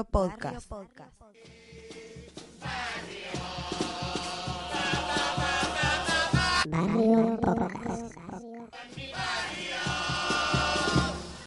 [0.00, 0.72] Podcast.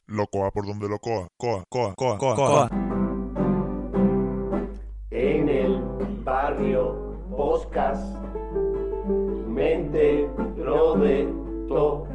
[0.06, 1.28] Locoa por donde locoa.
[1.36, 2.70] Coa, coa, coa, coa, coa.
[5.10, 5.82] En el
[6.24, 6.94] barrio
[7.28, 8.00] Boscas,
[9.48, 11.34] mente lo de
[11.68, 12.08] to.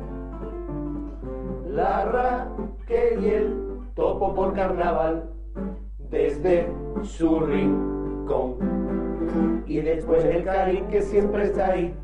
[1.67, 5.29] La Raquel y el topo por carnaval,
[6.11, 6.67] desde
[7.03, 8.57] su rincón.
[9.67, 11.95] Y después el Cari que siempre está ahí.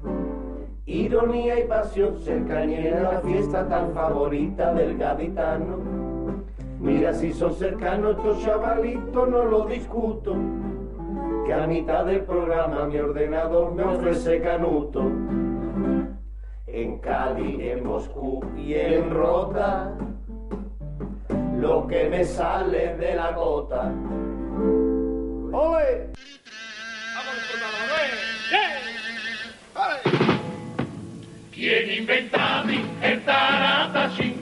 [0.86, 5.78] Ironía y pasión, cercanía a la fiesta tan favorita del gaditano.
[6.80, 10.36] Mira si son cercanos estos chavalitos, no lo discuto.
[11.44, 15.02] Que a mitad del programa mi ordenador me ofrece canuto.
[16.66, 19.92] En Cali, en Moscú y en Rota,
[21.60, 23.92] lo que me sale de la gota.
[25.52, 26.12] ¡Ole!
[31.52, 34.34] ¿Quién inventati el taratacín?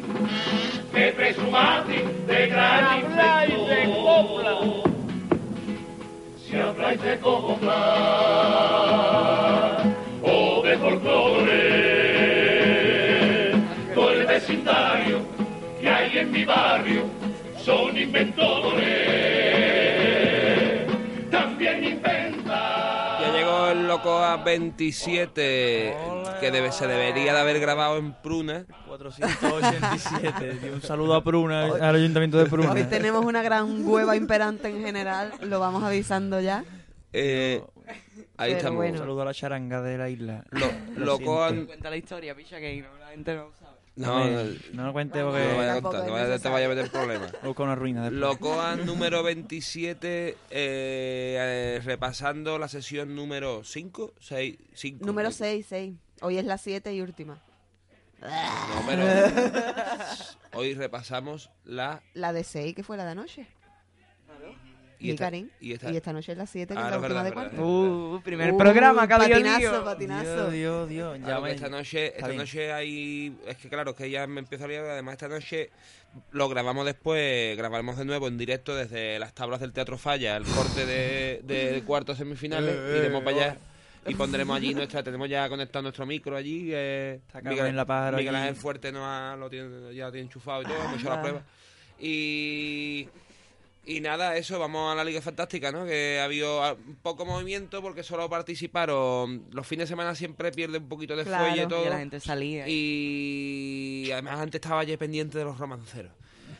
[0.92, 4.82] Me presumati de gran inventor.
[6.36, 7.78] Si habláis de copla
[10.22, 11.62] o de folclore,
[13.94, 15.20] todo el vecindario
[15.80, 17.03] que hay en mi barrio
[17.64, 18.84] son inventores.
[21.30, 23.18] También inventa.
[23.20, 25.96] Ya llegó el loco a 27
[26.40, 28.66] que debe, se debería de haber grabado en Pruna.
[28.86, 30.54] 487.
[30.56, 30.72] tío.
[30.74, 32.72] Un saludo a Pruna, al ayuntamiento de Pruna.
[32.72, 36.64] Hoy tenemos una gran hueva imperante en general, lo vamos avisando ya.
[37.14, 37.62] Eh,
[38.36, 38.90] ahí Pero estamos.
[38.90, 40.44] Un saludo a la charanga de la isla.
[40.50, 43.63] Lo, loco Cuenta la historia, picha, que la gente no sabe.
[43.96, 44.42] No, no,
[44.72, 46.90] No lo cuente no porque lo vaya a contar, no vaya- te vaya a meter
[46.90, 47.32] problemas.
[47.44, 48.20] busca una ruina después.
[48.20, 55.06] Locoa número 27, eh, eh, repasando la sesión número 5, 6, 5.
[55.06, 55.94] Número 6, 6.
[56.22, 57.40] Hoy es la 7 y última.
[58.20, 59.02] No, pero
[60.54, 63.46] hoy repasamos la La de 6, que fue la de anoche.
[65.04, 65.50] Y Y, esta, Karin.
[65.60, 67.42] y esta- Y esta noche es la 7, que Ah, es no, la última verdad,
[67.50, 67.62] de cuarto.
[67.66, 70.50] Uh, primer Uh, programa habido patinazo, patinazo.
[70.50, 71.18] Dios, Dios, Dios.
[71.28, 74.64] Ya que me- esta noche, esta noche hay, es que claro, que ya me empiezo
[74.64, 75.70] a liar, además esta noche
[76.32, 80.44] lo grabamos después, grabaremos de nuevo en directo desde las tablas del Teatro Falla, el
[80.44, 83.56] corte de, de cuartos semifinales, Eh, iremos para allá
[84.06, 88.16] y pondremos allí nuestra, tenemos ya conectado nuestro micro allí, eh, Está Carmen La Pájaro
[88.16, 88.34] Miguel.
[88.36, 91.20] Ángel Fuerte no ha- lo tiene, ya lo tiene enchufado y todo, hemos hecho la
[91.20, 91.42] prueba.
[92.00, 93.08] Y...
[93.86, 95.84] Y nada, eso, vamos a la Liga Fantástica, ¿no?
[95.84, 99.44] Que ha habido ah, poco movimiento porque solo participaron.
[99.52, 101.84] Los fines de semana siempre pierde un poquito de Claro, fuelle y todo.
[101.84, 102.64] Y la gente salía.
[102.66, 106.12] Y además antes estaba ya pendiente de los romanceros.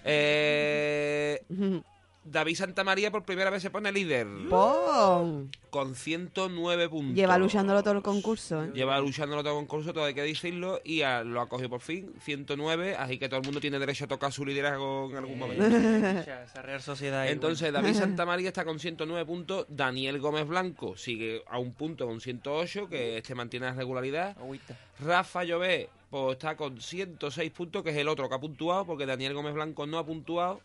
[0.05, 1.43] Eh,
[2.25, 5.51] David Santamaría por primera vez se pone líder ¡Pum!
[5.71, 7.15] con 109 puntos.
[7.15, 8.71] Lleva luchándolo todo el concurso, ¿eh?
[8.75, 12.13] Lleva luchándolo todo el concurso, todo hay que decirlo, y lo ha cogido por fin,
[12.21, 15.65] 109, así que todo el mundo tiene derecho a tocar su liderazgo en algún momento.
[15.67, 17.23] Esa esa Real Sociedad.
[17.23, 22.07] ahí, Entonces, David Santamaría está con 109 puntos, Daniel Gómez Blanco sigue a un punto
[22.07, 24.37] con 108, que este mantiene la regularidad.
[25.01, 29.07] Rafa Llobé pues, está con 106 puntos, que es el otro que ha puntuado, porque
[29.07, 30.61] Daniel Gómez Blanco no ha puntuado.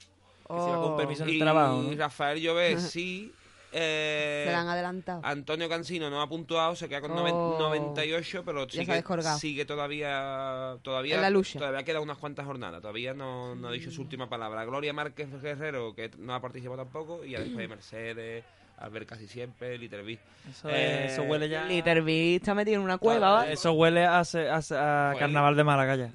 [0.49, 1.95] Que se va con permiso en el y trabajo, ¿no?
[1.95, 3.31] Rafael Llobé sí.
[3.71, 5.21] eh, Se la han adelantado.
[5.23, 7.59] Antonio Cancino no ha puntuado, se queda con Oh.
[7.59, 9.03] 98, pero sigue,
[9.39, 11.59] sigue todavía todavía En la lucha.
[11.59, 14.65] todavía queda unas cuantas jornadas, todavía no, no ha dicho su última palabra.
[14.65, 18.43] Gloria Márquez Guerrero, que no ha participado tampoco, y ya después Mercedes,
[18.79, 20.17] Albert casi siempre, Liter B.
[20.49, 21.66] Eso, Eh, es- eso huele ya.
[21.66, 23.53] Liter B está metido en una cueva, ¿vale?
[23.53, 25.13] Eso huele a, se- a a.
[25.19, 26.11] Carnaval de Málaga ya.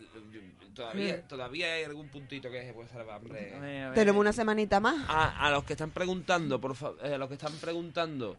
[0.75, 3.55] Todavía, todavía hay algún puntito que se puede salvar, hombre.
[3.55, 3.95] A ver, a ver.
[3.95, 5.05] Tenemos una semanita más.
[5.09, 8.37] A, a los que están preguntando, por favor, a los que están preguntando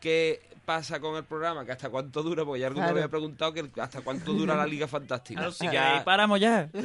[0.00, 2.94] qué pasa con el programa, que hasta cuánto dura, porque ya alguno Claro.
[2.94, 5.40] me había preguntado que hasta cuánto dura la Liga Fantástica.
[5.40, 6.68] Claro, si Ya- paramos ya.
[6.74, 6.80] y,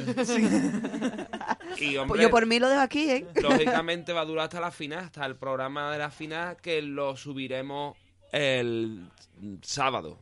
[1.76, 3.26] Pues hombre, yo por mí lo dejo aquí, ¿eh?
[3.40, 7.16] lógicamente va a durar hasta la final, hasta el programa de la final, que lo
[7.16, 7.96] subiremos
[8.32, 9.08] el
[9.62, 10.18] sábado.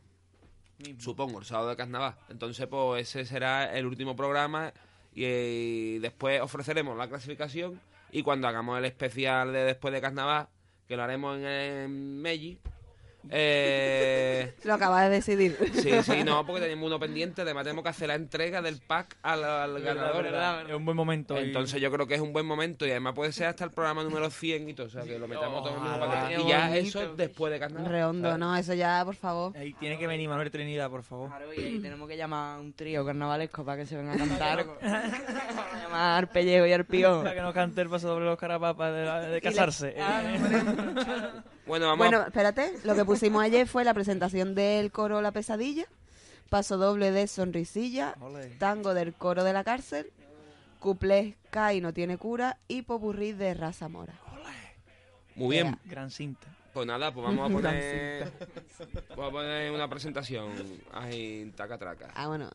[0.97, 2.15] Supongo, el sábado de carnaval.
[2.29, 4.73] Entonces, pues ese será el último programa
[5.13, 7.79] y, después ofreceremos la clasificación
[8.11, 10.47] y cuando hagamos el especial de después de carnaval,
[10.87, 12.21] que lo haremos en, en
[13.29, 15.57] Eh, Lo acabas de decidir.
[15.73, 17.41] sí, sí, no, porque teníamos uno pendiente.
[17.41, 20.25] Además, tenemos que hacer la entrega del pack al, al ganador.
[20.69, 21.39] Es un buen momento.
[21.39, 23.71] y- Entonces yo creo que es un buen momento y además puede ser hasta el
[23.71, 26.41] programa número 100 y todo, o sea, que lo metamos todo en el mismo paquete.
[26.41, 27.01] Y ya bonito.
[27.01, 27.91] eso después de carnaval.
[27.91, 28.39] Redondo, ¿sabes?
[28.39, 29.57] no, eso ya, por favor.
[29.57, 31.29] Ahí tiene que venir Manuel Trinidad, por favor.
[31.29, 34.17] Claro, y ahí tenemos que llamar a un trío carnavalesco para que se venga a
[34.17, 34.65] cantar.
[34.65, 37.21] Vamos a llamar al pellejo y al pío.
[37.23, 39.95] Para que no cante el paso doble los carapapas de, la- de casarse.
[41.65, 45.85] Bueno, vamos Bueno, espérate, lo que pusimos ayer fue la presentación del coro La Pesadilla,
[46.49, 48.15] paso doble de Sonrisilla,
[48.59, 50.11] tango del coro de la cárcel,
[50.79, 54.15] cuplés Kai no tiene cura y popurrí de Raza Mora.
[55.35, 55.79] Muy bien.
[55.85, 56.47] Gran cinta.
[56.73, 58.31] Pues nada, pues vamos a poner...
[59.09, 60.51] Vamos a poner una presentación
[60.91, 62.09] ahí, taca traca.
[62.15, 62.49] Ah, bueno.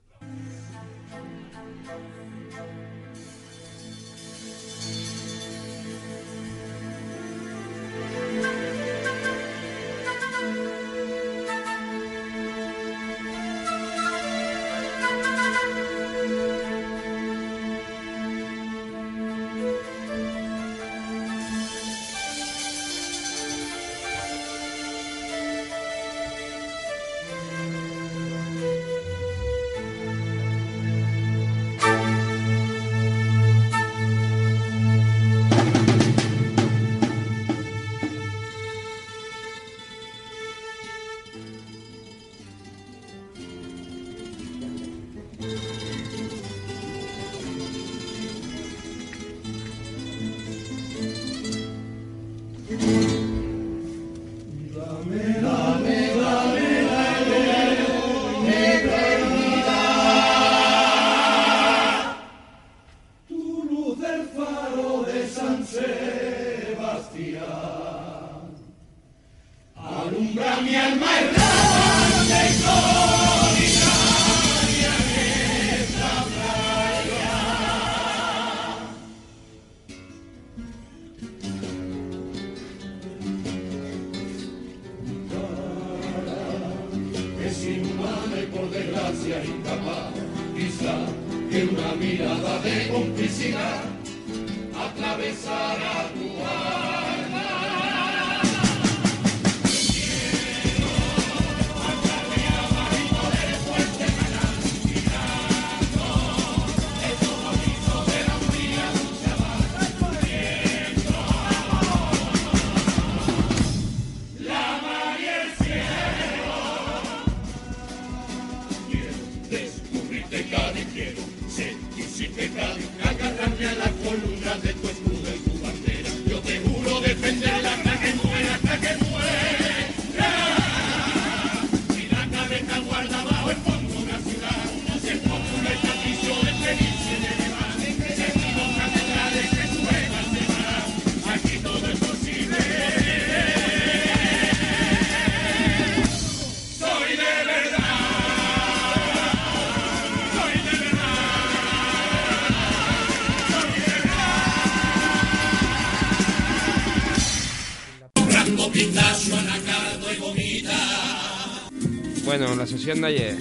[162.69, 163.37] Sesión de ayer.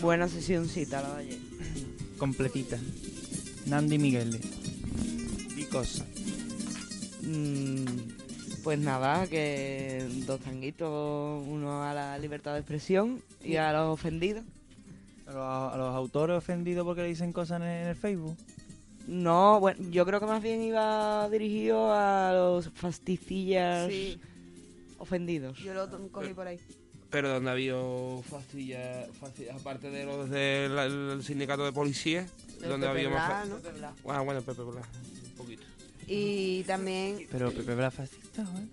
[0.00, 1.38] Buena sesioncita la de ayer.
[2.18, 2.78] Completita.
[3.66, 4.38] Nandi Miguel.
[5.56, 6.04] Y cosa.
[7.22, 7.84] Mm,
[8.62, 14.44] pues nada, que dos tanguitos, uno a la libertad de expresión y a los ofendidos.
[15.26, 18.36] A los, a los autores ofendidos porque le dicen cosas en el, en el Facebook.
[19.08, 24.18] No, bueno, yo creo que más bien iba dirigido a los fasticillas Sí,
[24.98, 25.58] ofendidos.
[25.58, 26.58] yo lo cogí por ahí.
[27.16, 27.72] Pero donde había
[28.28, 32.30] fastilla, fasti- aparte de los del el sindicato de policías,
[32.62, 33.48] El donde había más...
[33.48, 33.56] ¿no?
[34.12, 34.84] Ah, bueno, Pepe Blas,
[35.24, 35.62] un poquito.
[36.06, 38.66] Y también Pero Pepe Blas fascista, ¿eh?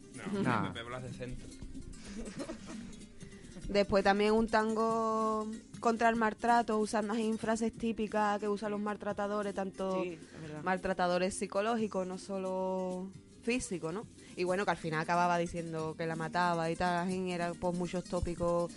[0.44, 0.74] No, No.
[0.74, 1.48] Pepe Blas de centro.
[3.70, 5.48] Después también un tango
[5.80, 10.18] contra el maltrato, usando así frases típicas que usan los maltratadores, tanto Sí,
[10.64, 13.08] maltratadores psicológicos, no solo
[13.44, 14.06] físicos, ¿no?
[14.36, 17.78] Y bueno, que al final acababa diciendo que la mataba y tal, así, era pues
[17.78, 18.72] muchos tópicos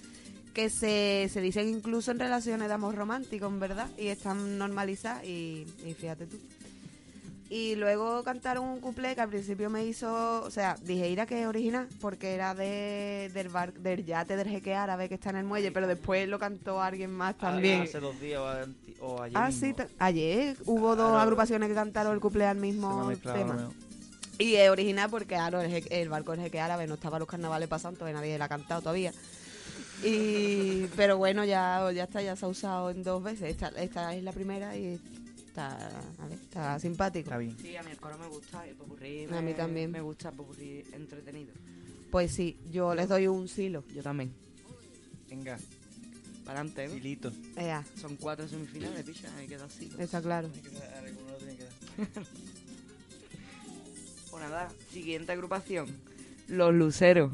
[0.53, 5.25] que se, se dicen incluso en relaciones de amor romántico, en verdad, y están normalizadas
[5.25, 6.39] y, y fíjate tú.
[7.49, 11.43] Y luego cantaron un cuplé que al principio me hizo, o sea, dije, ira que
[11.43, 15.37] es original, porque era de, del, bar, del yate del jeque árabe que está en
[15.37, 17.83] el muelle, pero después lo cantó alguien más también.
[17.83, 18.41] Hace dos días
[19.01, 19.67] o, ayer Ah, mismo.
[19.69, 23.71] sí, ayer hubo dos agrupaciones que cantaron el cuplé al mismo tema.
[24.38, 27.26] Y es original porque Aro, el, je- el barco del jeque árabe no estaba los
[27.28, 29.12] carnavales pasando, todavía nadie la ha cantado todavía.
[30.05, 33.50] Y, pero bueno, ya, ya está, ya se ha usado en dos veces.
[33.50, 35.00] Esta, esta es la primera y
[35.47, 35.75] está,
[36.19, 37.25] a ver, está simpático.
[37.31, 37.57] Está bien.
[37.59, 39.90] Sí, a mí el coro me gusta y el popurrí A mí también.
[39.90, 41.52] Me gusta el popurrí entretenido.
[42.11, 43.85] Pues sí, yo les doy un silo.
[43.95, 44.35] Yo también.
[45.31, 45.59] Venga,
[46.45, 46.95] Para adelante, ¿no?
[46.95, 47.33] silito.
[47.57, 49.90] Ea, Son cuatro semifinales, picha, hay que dar sí.
[49.99, 50.50] está claro.
[54.37, 55.87] Pues nada, siguiente agrupación.
[56.49, 57.33] Los Luceros.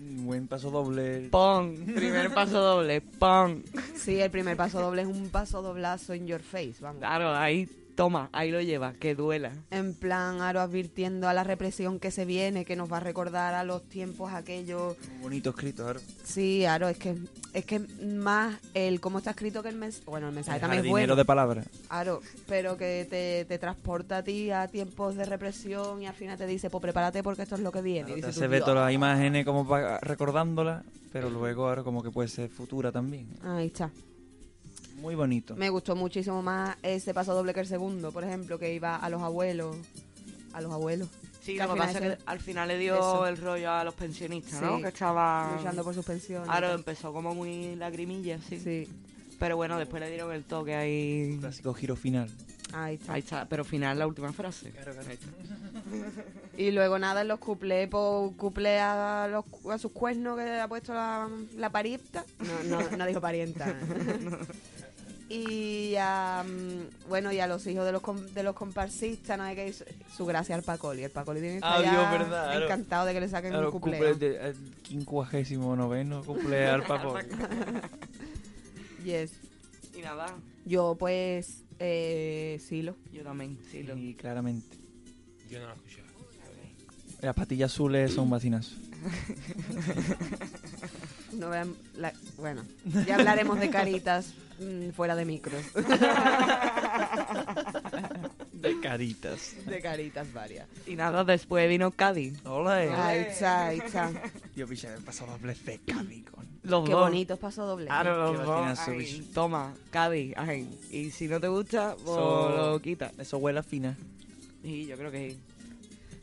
[0.00, 1.28] Mm, Buen paso doble.
[1.30, 1.76] Pon.
[1.94, 3.02] Primer paso doble.
[3.02, 3.62] Pon.
[3.94, 7.00] Sí, el primer paso doble es un paso doblazo in your face, vamos.
[7.00, 9.52] Claro, ahí, toma, ahí lo lleva, que duela.
[9.70, 13.54] En plan, Aro advirtiendo a la represión que se viene, que nos va a recordar
[13.54, 14.96] a los tiempos aquellos.
[15.14, 16.00] Muy bonito escrito, Aro.
[16.24, 17.14] Sí, Aro, es que
[17.52, 20.04] es que más el cómo está escrito que el mensaje.
[20.06, 21.14] Bueno, el mensaje El también es bueno.
[21.16, 21.66] de palabras.
[21.88, 26.36] Aro, pero que te, te transporta a ti a tiempos de represión y al final
[26.36, 28.10] te dice, pues prepárate porque esto es lo que viene.
[28.10, 28.64] Y Claro, dices tú, ver "Dios".
[28.66, 29.64] todas las imágenes como
[30.00, 30.82] recordándolas,
[31.12, 33.28] pero luego ahora como que puede ser futura también.
[33.42, 33.90] Ahí está.
[35.04, 35.54] Muy bonito.
[35.54, 39.10] Me gustó muchísimo más ese paso doble que el segundo, por ejemplo, que iba a
[39.10, 39.76] los abuelos.
[40.54, 41.10] A los abuelos.
[41.42, 43.26] Sí, Que lo al que final pasa es que al final le dio Eso.
[43.26, 44.80] el rollo a los pensionistas, ¿no?
[44.80, 46.48] Que estaban luchando por sus pensiones.
[46.48, 48.58] Claro, empezó como muy lagrimilla, sí.
[48.58, 48.88] Sí,
[49.38, 51.36] Pero bueno, después le dieron el toque ahí.
[51.38, 52.30] Clásico giro final.
[52.72, 53.12] ahí está.
[53.12, 54.72] Ahí está, pero final la última frase.
[56.56, 60.68] Y luego nada, en los cuplés, pues cuplé a, los, a sus cuernos que ha
[60.68, 62.24] puesto la, la parienta.
[62.68, 63.74] No, no, no dijo parienta.
[65.36, 69.44] y a, mm, bueno, y a los hijos de los, com- de los comparsistas, no
[69.44, 69.84] hay que su,
[70.16, 71.02] su gracia al Pacoli.
[71.02, 72.64] El Pacoli tiene que estar Ah, claro.
[72.64, 77.16] encantado de que le saquen Claro, un cumple de- el quincuagésimo noveno cumple al papo.
[79.04, 79.32] Yes.
[79.94, 80.26] Y nada,
[80.64, 82.96] Yo pues, eh, Silo.
[83.12, 83.94] yo también, sí, lo...
[83.94, 84.76] Sí, claramente.
[85.50, 86.04] Yo no lo he escuchado.
[87.20, 88.72] Las patillas azules son vacinas.
[91.32, 92.62] No vean la- bueno,
[93.08, 95.62] ya hablaremos de caritas mm, fuera de micros.
[98.52, 99.54] De caritas.
[99.66, 100.66] de caritas varias.
[100.86, 102.38] Y nada, después vino Cádiz.
[102.46, 102.76] Hola.
[103.08, 104.10] Ahí está, ahí está.
[104.56, 106.46] Yo picha, he pasado doble de Cádiz con...
[106.62, 107.02] Los Qué dos.
[107.02, 107.86] bonitos paso doble.
[107.86, 108.78] Claro, los Qué dos.
[108.88, 109.24] Ay, bicho.
[109.34, 110.32] toma, Cádiz.
[110.36, 110.66] ay.
[110.90, 113.12] Y si no te gusta, pues Eso- lo quita.
[113.18, 113.96] Eso huele a fina.
[114.62, 115.38] Y yo creo que sí.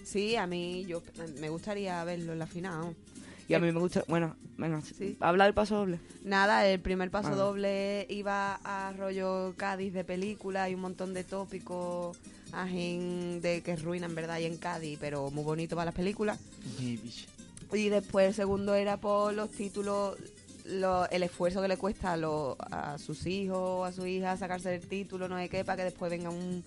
[0.04, 1.04] Sí, a mí yo
[1.40, 2.96] me gustaría verlo en la final.
[3.52, 5.18] Y a mí me gusta, bueno, venga, Sí.
[5.20, 6.00] habla del paso doble.
[6.24, 7.36] Nada, el primer paso Ah.
[7.36, 12.18] doble iba a rollo Cádiz de película y un montón de tópicos
[12.76, 14.40] de que ruinan, ¿verdad?
[14.40, 16.40] Y en Cádiz, pero muy bonito para las películas.
[17.74, 20.18] Y después el segundo era por los títulos,
[20.66, 24.76] lo- el esfuerzo que le cuesta a, los- a sus hijos, a su hija sacarse
[24.76, 26.64] el título, no sé qué, para que después venga un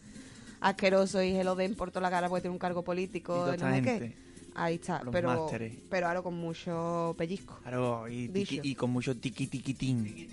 [0.61, 3.75] asqueroso y se lo den por toda la cara porque tiene un cargo político, no
[3.75, 4.15] sé qué.
[4.55, 5.75] Ahí está, Los pero, másteres.
[5.91, 7.59] pero ahora con mucho pellizco.
[7.63, 10.29] Claro, y, con mucho tiqui tiquitín.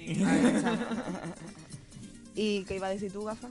[2.35, 3.49] ¿Y qué iba a decir tú, Gafa?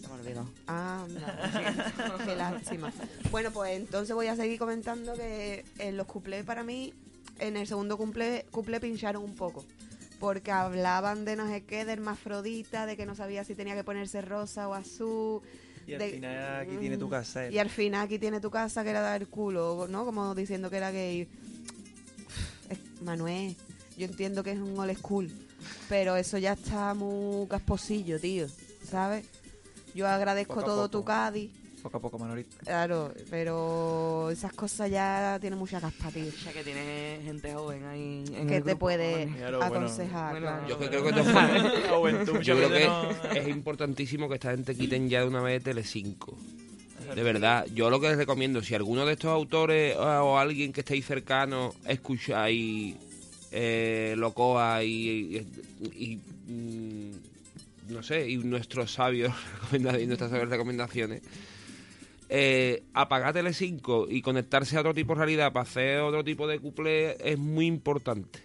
[0.00, 0.48] Se me olvidó.
[0.68, 2.24] Ah, no.
[2.24, 2.92] qué lástima.
[3.30, 6.94] Bueno, pues entonces voy a seguir comentando que en los cuplés para mí,
[7.40, 9.64] en el segundo cumple, cumple pincharon un poco.
[10.20, 13.84] Porque hablaban de no sé qué, de hermafrodita, de que no sabía si tenía que
[13.84, 15.42] ponerse rosa o azul.
[15.88, 17.46] Y al de- final aquí tiene tu casa.
[17.46, 17.52] eh.
[17.52, 20.04] Y al final aquí tiene tu casa que era dar culo, ¿no?
[20.04, 21.26] Como diciendo que era gay.
[23.02, 23.56] Manuel,
[23.96, 25.30] yo entiendo que es un old school,
[25.88, 28.46] pero eso ya está muy casposillo, tío,
[28.84, 29.24] ¿sabes?
[29.94, 30.90] Yo agradezco todo poco.
[30.90, 31.50] tu Cádiz,
[31.88, 32.56] Poco a poco, Manolito.
[32.64, 36.26] claro, pero esas cosas ya tienen mucha caspa, tío.
[36.44, 39.38] Ya que tiene gente joven ahí en Que el te grupo, puede vale.
[39.38, 39.74] Claro, bueno.
[39.76, 40.68] aconsejar, Bueno, claro.
[40.68, 42.88] Yo que creo que de todas formas- La juventud Yo muchas creo veces
[43.22, 46.36] que no- es importantísimo que esta gente quiten ya de una vez Telecinco.
[47.14, 50.74] De verdad, yo lo que les recomiendo, si alguno de estos autores eh, o alguien
[50.74, 52.96] que estéis cercano escucháis
[53.50, 55.46] eh, Locoa y, y-
[55.94, 56.16] y,
[56.52, 57.12] mm,
[57.94, 61.22] no sé, y nuestros sabios recomendaciones, y nuestras sabias recomendaciones,
[62.28, 66.58] eh, apagar Telecinco y conectarse a otro tipo de realidad para hacer otro tipo de
[66.60, 68.40] couple es muy importante.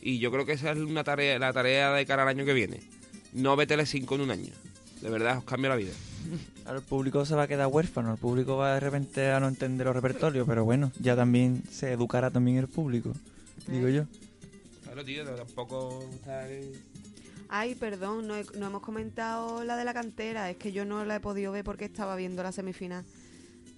[0.00, 2.52] Y yo creo que esa es una tarea, la tarea de cara al año que
[2.54, 2.80] viene.
[3.32, 4.52] No ve Telecinco en un año.
[5.02, 5.92] De verdad, os cambia la vida.
[6.64, 9.46] Ahora el público se va a quedar huérfano, el público va de repente a no
[9.48, 13.12] entender los repertorios, pero bueno, ya también se educará también el público,
[13.68, 14.04] digo yo.
[14.84, 16.04] Claro, tío, tampoco
[17.48, 21.04] Ay, perdón, no, he- no hemos comentado la de la cantera, es que yo no
[21.04, 23.04] la he podido ver porque estaba viendo la semifinal.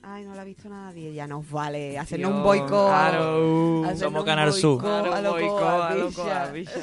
[0.02, 1.12] Ay, no la ha visto nadie.
[1.12, 1.98] Ya nos vale.
[1.98, 2.68] Hacernos un boicot.
[2.88, 3.84] claro.
[3.96, 4.82] Somos Canal Sur.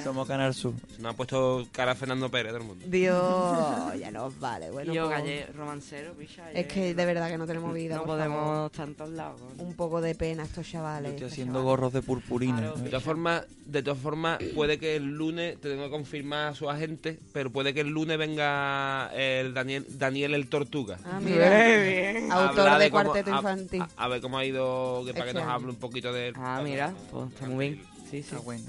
[0.03, 0.73] Somos Canal Sur.
[0.99, 2.85] No ha puesto cara a Fernando Pérez todo el mundo.
[2.87, 4.69] Dios, ya nos vale.
[4.71, 6.51] Bueno, Yo, pues, romancero, bicha.
[6.51, 7.95] es que de verdad que no tenemos vida.
[7.95, 9.41] No podemos estar en todos lados.
[9.57, 11.11] Un poco de pena estos Yo chavales.
[11.11, 11.65] estoy estos haciendo chavales.
[11.69, 12.57] gorros de purpurina.
[12.57, 12.75] Claro.
[12.77, 12.83] ¿no?
[12.83, 16.53] De todas formas, de todas formas, puede que el lunes, te tengo que confirmar a
[16.53, 20.97] su agente, pero puede que el lunes venga el Daniel, Daniel el Tortuga.
[21.05, 21.49] Ah, mira.
[21.49, 22.31] bien.
[22.31, 23.81] Autor de cómo- Cuarteto a- Infantil.
[23.81, 25.51] A, a ver cómo ha ido, que para que nos año.
[25.51, 26.33] hable un poquito de él.
[26.37, 27.83] Ah, mira, pues está muy bien.
[28.03, 28.17] Sí, sí.
[28.19, 28.63] Está bueno.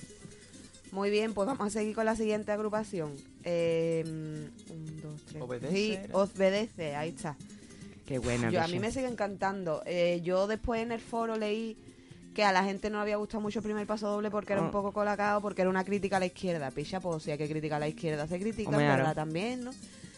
[0.92, 3.12] Muy bien, pues vamos a seguir con la siguiente agrupación.
[3.44, 5.42] Eh, un, dos, tres.
[5.42, 7.36] Obedece, Sí, obedece, ahí está.
[8.06, 8.50] Qué buena.
[8.50, 9.82] Yo, a mí me sigue encantando.
[9.84, 11.76] Eh, yo después en el foro leí
[12.34, 14.62] que a la gente no le había gustado mucho el primer paso doble porque era
[14.62, 14.66] Ah.
[14.66, 16.70] un poco colacao, porque era una crítica a la izquierda.
[16.70, 19.14] Picha, pues si hay que criticar a la izquierda, se critica, Hombre, ¿verdad?
[19.14, 19.72] También, ¿no?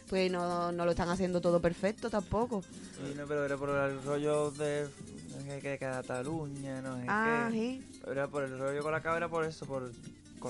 [0.08, 2.62] Pues no, no lo están haciendo todo perfecto tampoco.
[2.62, 4.88] Sí, no, pero era por el rollo de,
[5.36, 7.56] no sé qué, de Cataluña, no sé Ah, qué.
[7.56, 7.84] sí.
[8.10, 9.90] Era por el rollo Colacao, era por eso, por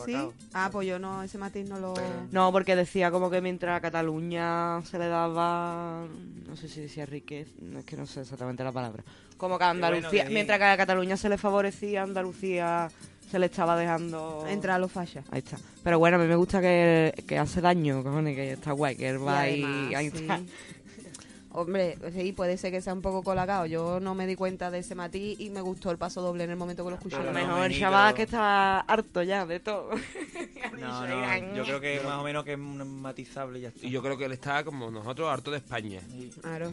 [0.05, 0.15] Sí.
[0.53, 1.95] Ah, pues yo no, ese matiz no lo...
[2.31, 6.07] No, porque decía como que mientras a Cataluña se le daba,
[6.47, 9.03] no sé si decía riqueza, no es que no sé exactamente la palabra,
[9.39, 12.91] como que a bueno Andalucía, que- mientras que a Cataluña se le favorecía, a Andalucía
[13.31, 14.45] se le estaba dejando...
[14.49, 15.25] Entra a los fachas.
[15.31, 15.59] Ahí está.
[15.83, 19.09] Pero bueno, a mí me gusta que, que hace daño, cojones, que está guay, que
[19.09, 20.19] él va Y ahí sí.
[20.19, 20.41] está.
[21.61, 23.67] Hombre, sí, puede ser que sea un poco colacao.
[23.67, 26.51] Yo no me di cuenta de ese matiz y me gustó el paso doble en
[26.51, 27.17] el momento que lo escuché.
[27.17, 29.91] A lo mejor el chaval que está harto ya de todo.
[30.79, 33.85] No, no, yo creo que más o menos que es matizable y ya está.
[33.87, 36.01] Y yo creo que él está como nosotros, harto de España.
[36.41, 36.73] Claro,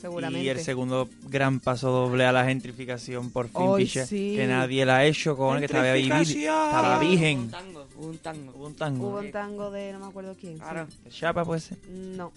[0.00, 0.44] seguramente.
[0.44, 4.34] Y el segundo gran paso doble a la gentrificación, por fin, piche, sí.
[4.36, 6.66] que nadie la ha hecho, cojones, que estaba, ahí, Gentrificación.
[6.66, 7.50] estaba Hubo un virgen.
[7.50, 8.52] tango, hubo un tango.
[8.54, 9.08] Hubo un tango.
[9.08, 10.54] Hubo un tango de no me acuerdo quién.
[10.54, 10.60] sí.
[10.60, 10.86] Claro.
[11.10, 11.70] Chapa, pues.
[11.88, 12.32] No.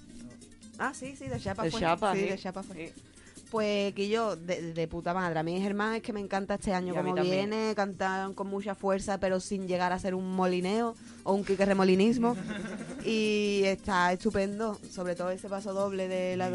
[0.84, 1.80] Ah, sí, sí, de Chapa De fue.
[1.80, 2.28] Chapa, sí, sí.
[2.28, 2.76] de Chapa fue.
[2.76, 3.02] Sí.
[3.50, 5.40] Pues que yo, de, de puta madre.
[5.40, 9.20] A mí Germán es que me encanta este año como viene, cantan con mucha fuerza,
[9.20, 12.36] pero sin llegar a ser un molineo o un quique remolinismo.
[13.06, 16.52] y está estupendo, sobre todo ese paso doble de la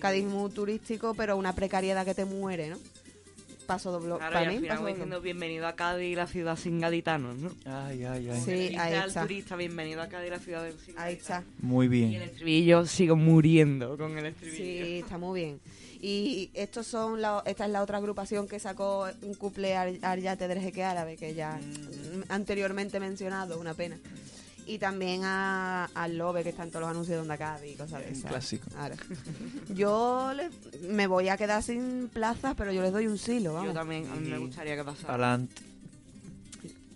[0.00, 2.78] Cádiz muy turístico, pero una precariedad que te muere, ¿no?
[3.66, 4.16] Paso doble.
[4.16, 7.36] Claro, para y al mí, final paso diciendo bienvenido a Cádiz, la ciudad sin gaditanos,
[7.36, 7.50] ¿no?
[7.64, 8.40] Ay, ay, ay.
[8.44, 9.22] Sí, ahí al está.
[9.22, 11.44] turista, bienvenido a Cádiz, la ciudad sin Ahí gaditanos.
[11.44, 11.44] está.
[11.60, 12.22] Muy Y el bien.
[12.22, 14.56] estribillo sigo muriendo con el estribillo.
[14.86, 15.60] Sí, está muy bien.
[16.00, 20.48] Y estos son la, esta es la otra agrupación que sacó un couple Ar- Aryate
[20.48, 23.96] del Jeque Árabe, que ya mm, anteriormente mencionado, una pena.
[24.66, 27.76] Y también a, al Lobe, que está en todos los anuncios de Onda Cádiz y
[27.76, 28.30] cosas de esas.
[28.30, 28.68] clásico.
[28.70, 28.94] Claro.
[29.74, 30.50] Yo le-
[30.88, 33.74] me voy a quedar sin plazas, pero yo les doy un silo, Yo vamos.
[33.74, 35.14] también, a mí me gustaría que pasara.
[35.14, 35.62] Adelante.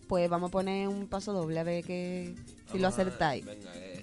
[0.09, 2.35] Pues vamos a poner un paso doble a ver que,
[2.71, 3.45] si lo a- acertáis.
[3.45, 3.96] Venga, este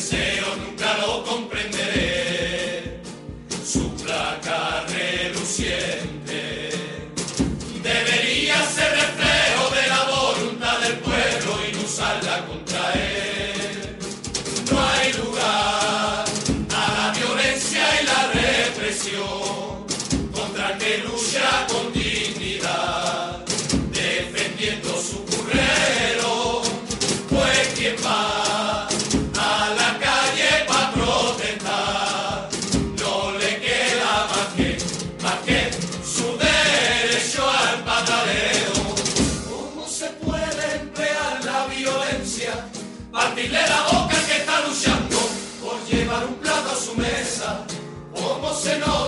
[0.00, 0.49] say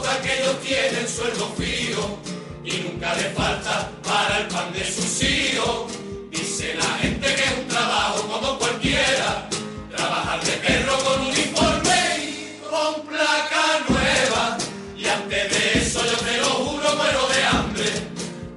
[0.02, 2.18] se nota que ellos tienen sueldo fijo
[2.64, 5.92] y nunca le falta para el pan de sus hijos?
[6.30, 9.48] Dice la gente que es un trabajo como cualquiera,
[9.94, 14.58] trabajar de perro con uniforme y con placa nueva.
[14.96, 17.90] Y antes de eso yo te lo juro muero de hambre,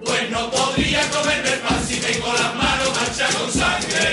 [0.04, 4.06] pues no podría comerme el pan si tengo las manos manchadas con sangre.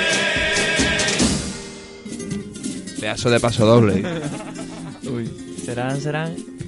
[3.01, 4.03] Pedazo de paso doble.
[5.05, 5.31] Uy.
[5.65, 6.62] ¿Serán, serán?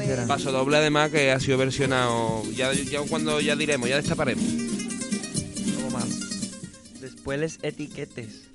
[0.00, 2.42] ¿Quién Pues- paso doble además que ha sido versionado.
[2.54, 4.44] Ya, ya cuando ya diremos, ya destaparemos.
[7.00, 8.48] Después les etiquetes.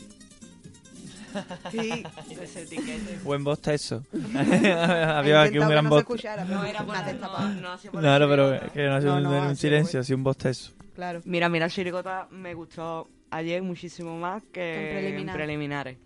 [1.72, 2.04] Sí.
[2.42, 3.20] Ese etiquete.
[3.24, 4.04] Buen bosta eso.
[4.36, 6.00] Había aquí un gran no se bosta.
[6.00, 7.50] escuchara, pero No era por me ha no, destapado.
[7.50, 10.24] no hacía por Claro, pero que no ha sido un, un ha sido silencio, un
[10.24, 10.72] bosta eso.
[10.96, 11.22] Claro.
[11.26, 15.98] Mira, mira, Chirigota me gustó ayer muchísimo más Que en preliminares.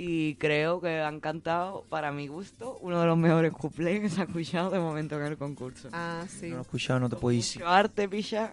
[0.00, 4.20] Y creo que han cantado, para mi gusto, uno de los mejores cuplés que se
[4.20, 5.88] ha escuchado de momento en el concurso.
[5.92, 6.46] Ah, sí.
[6.46, 7.60] No lo he escuchado, no te puedo decir.
[7.62, 8.52] Mucho arte, picha.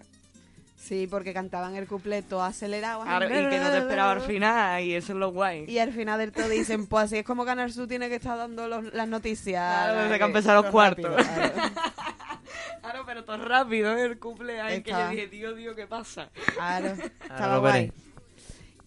[0.76, 3.02] Sí, porque cantaban el cupleto acelerado.
[3.04, 5.64] Claro, y que no te esperaba al final, y eso es lo guay.
[5.68, 8.36] Y al final del todo dicen, pues así es como Canal Sur tiene que estar
[8.36, 9.62] dando los- las noticias.
[9.84, 11.26] Claro, desde que han empezado los rápido, cuartos.
[11.26, 11.52] Claro,
[12.82, 14.04] Claro, pero todo rápido, ¿eh?
[14.04, 16.28] el cumpleaños que yo dije, tío, tío, ¿qué pasa?
[16.54, 16.88] claro.
[17.22, 17.92] Estaba lo guay.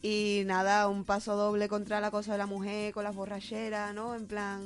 [0.01, 4.15] Y nada, un paso doble contra la cosa de la mujer con las borracheras, ¿no?
[4.15, 4.61] En plan,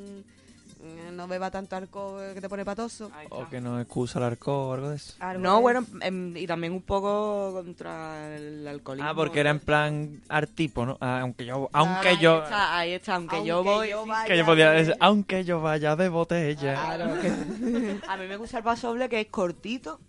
[0.84, 3.10] eh, no beba tanto alcohol que te pone patoso.
[3.32, 5.14] O que no excusa el arco o algo de eso.
[5.20, 9.10] Algo No, bueno, em, y también un poco contra el alcoholismo.
[9.10, 10.98] Ah, porque era en plan artipo, ¿no?
[11.02, 13.90] Ah, aunque yo, aunque Ahí yo, está, ahí está, aunque, yo Aunque voy...
[13.90, 16.74] yo vaya que yo podía de- decir, aunque yo vaya de botella.
[16.76, 20.00] Claro, que- A mí me gusta el paso doble que es cortito.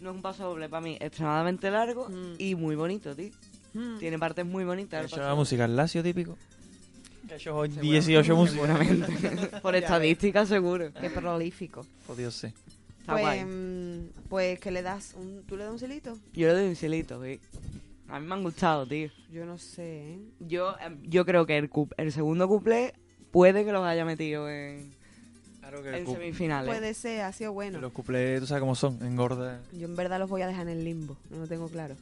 [0.00, 2.34] No es un paso doble para mí, extremadamente largo Mm.
[2.38, 3.30] y muy bonito, tío.
[3.74, 3.98] Mm.
[3.98, 5.04] Tiene partes muy bonitas.
[5.12, 6.36] Eso música, el lacio típico.
[7.50, 8.66] Hoy 18 músicas.
[8.66, 9.46] Seguramente.
[9.62, 10.90] Por estadística, seguro.
[11.00, 11.86] Qué prolífico.
[12.08, 12.48] Oh, Dios sé.
[13.00, 13.44] Está Pues, guay.
[13.44, 16.18] mm, pues que le das un, ¿tú le das un celito?
[16.34, 17.40] Yo le doy un cielito, sí.
[18.08, 19.08] A mí me han gustado, tío.
[19.32, 20.18] Yo no sé, ¿eh?
[20.40, 22.92] Yo, em, yo creo que el, cu- el segundo couple
[23.30, 24.92] puede que los haya metido en,
[25.60, 26.68] Claro que en semifinales.
[26.68, 27.80] Puede ser, ha sido bueno.
[27.80, 29.60] los cuplés, tú sabes cómo son, engorda.
[29.72, 31.96] Yo en verdad los voy a dejar en el limbo, no lo tengo claro.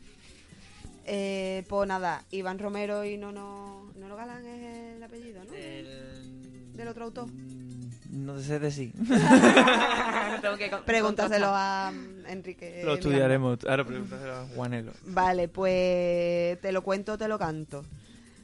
[1.06, 5.50] Eh, pues nada, Iván Romero y Nono, Nono Galán es el apellido, ¿no?
[5.52, 7.26] Del otro autor.
[7.26, 8.92] Mm, No te sé
[10.58, 12.66] que con- Pregúntaselo a mm, Enrique.
[12.66, 12.94] Lo Miranda.
[12.94, 13.58] estudiaremos.
[13.68, 14.92] Ahora pregúntaselo a Juanelo.
[15.06, 17.84] Vale, pues te lo cuento, te lo canto.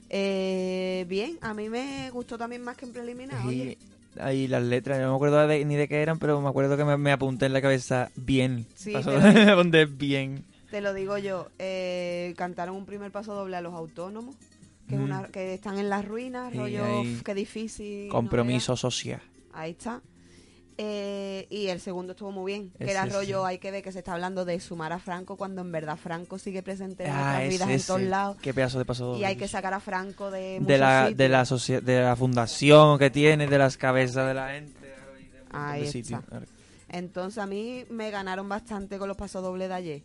[0.08, 3.44] Eh, bien, a mí me gustó también más que en preliminar.
[3.44, 3.78] Y Oye,
[4.20, 6.84] ahí las letras, no me acuerdo de- ni de qué eran, pero me acuerdo que
[6.84, 8.66] me, me apunté en la cabeza bien.
[8.74, 10.44] Sí, Pasó de apunté bien.
[10.70, 11.48] Te lo digo yo.
[11.58, 14.36] eh, cantaron un primer paso doble a los autónomos,
[14.88, 15.04] que, es Mm.
[15.04, 17.00] una, que están en las ruinas, rollo.
[17.00, 18.08] "Uf, qué difícil.
[18.08, 19.20] no Compromiso social.
[19.20, 19.44] veas".
[19.52, 20.00] Ahí está.
[20.78, 24.00] Eh, y el segundo estuvo muy bien, que era rollo, hay que ver que se
[24.00, 27.42] está hablando de sumar a Franco cuando en verdad Franco sigue presente en Ah, nuestras
[27.44, 28.36] ese, vidas en todos lados.
[28.42, 29.20] Qué pedazo de paso doble.
[29.20, 32.98] Y hay que sacar a Franco de de la, de la socie- de la fundación
[32.98, 34.78] que tiene, de las cabezas de la gente.
[34.78, 34.94] de
[35.50, 36.22] Ahí está.
[36.90, 40.02] Entonces a mí me ganaron bastante con los pasos dobles de ayer.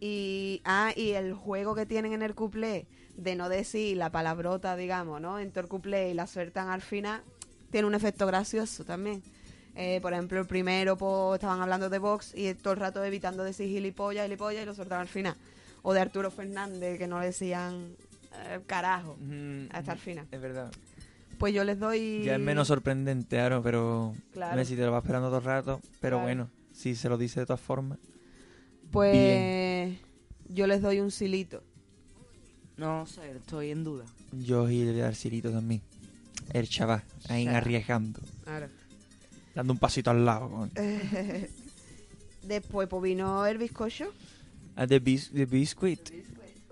[0.00, 2.86] Y, ah, y el juego que tienen en el cuplé
[3.16, 5.38] de no decir la palabrota, digamos, ¿no?
[5.38, 7.22] En todo el cuplé y la sueltan al final,
[7.70, 9.22] tiene un efecto gracioso también.
[9.76, 13.44] Eh, por ejemplo, el primero pues, estaban hablando de Vox y todo el rato evitando
[13.44, 15.36] decir gilipollas, gilipollas y lo soltaban al final.
[15.82, 17.94] O de Arturo Fernández, que no le decían
[18.46, 20.26] eh, carajo Mm, hasta el final.
[20.30, 20.70] Es verdad.
[21.38, 22.22] Pues yo les doy...
[22.24, 24.56] Ya es menos sorprendente, claro, pero Claro.
[24.56, 25.80] Messi te lo va esperando todo el rato.
[26.00, 26.22] Pero Claro.
[26.22, 27.98] bueno, si se lo dice de todas formas.
[28.90, 29.96] Pues
[30.48, 31.62] yo les doy un silito.
[32.76, 34.04] No sé, estoy en duda.
[34.32, 35.82] Yo y el Arcilito también.
[36.52, 38.20] El chaval, ahí arriesgando.
[38.44, 38.66] Claro.
[39.54, 40.48] Dando un pasito al lado.
[40.48, 40.70] con-
[42.42, 44.12] Después pues vino el bizcocho.
[44.76, 46.00] Ah, The, bis- The Biscuit.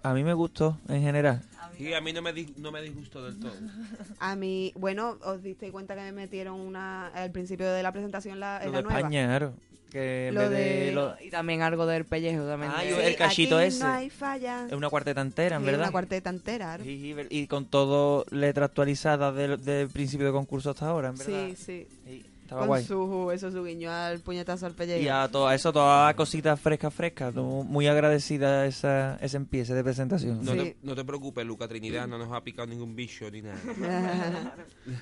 [0.02, 1.42] A mí me gustó en general.
[1.78, 3.52] Y a mí no me, no me disgustó del todo.
[4.18, 8.40] A mí, bueno, os disteis cuenta que me metieron una al principio de la presentación
[8.40, 8.98] la, en Lo la de nueva.
[8.98, 9.54] España, claro.
[9.90, 10.56] Que en Lo vez de...
[10.86, 12.70] de- lo- Y también algo del pellejo también.
[12.74, 13.84] Ah, de- yo- el cachito aquí ese.
[13.84, 14.66] No hay falla.
[14.66, 15.80] Es una cuarteta entera, en Sí, verdad.
[15.84, 16.76] Una cuarteta entera.
[16.78, 21.08] Sí, sí, ver- y con todo letra actualizada del, del principio de concurso hasta ahora,
[21.08, 21.46] en verdad.
[21.48, 21.86] Sí, sí.
[22.04, 22.82] Sí, estaba Con guay.
[22.84, 25.02] su, eso, su guiño al puñetazo al pellejo.
[25.02, 27.34] Y a todo eso, todas las cositas frescas, frescas.
[27.34, 30.42] no- Muy agradecida esa, ese empiece de presentación.
[30.42, 30.58] No, Sí.
[30.58, 33.58] te, no te preocupes, Luca Trinidad, no nos ha picado ningún bicho ni nada.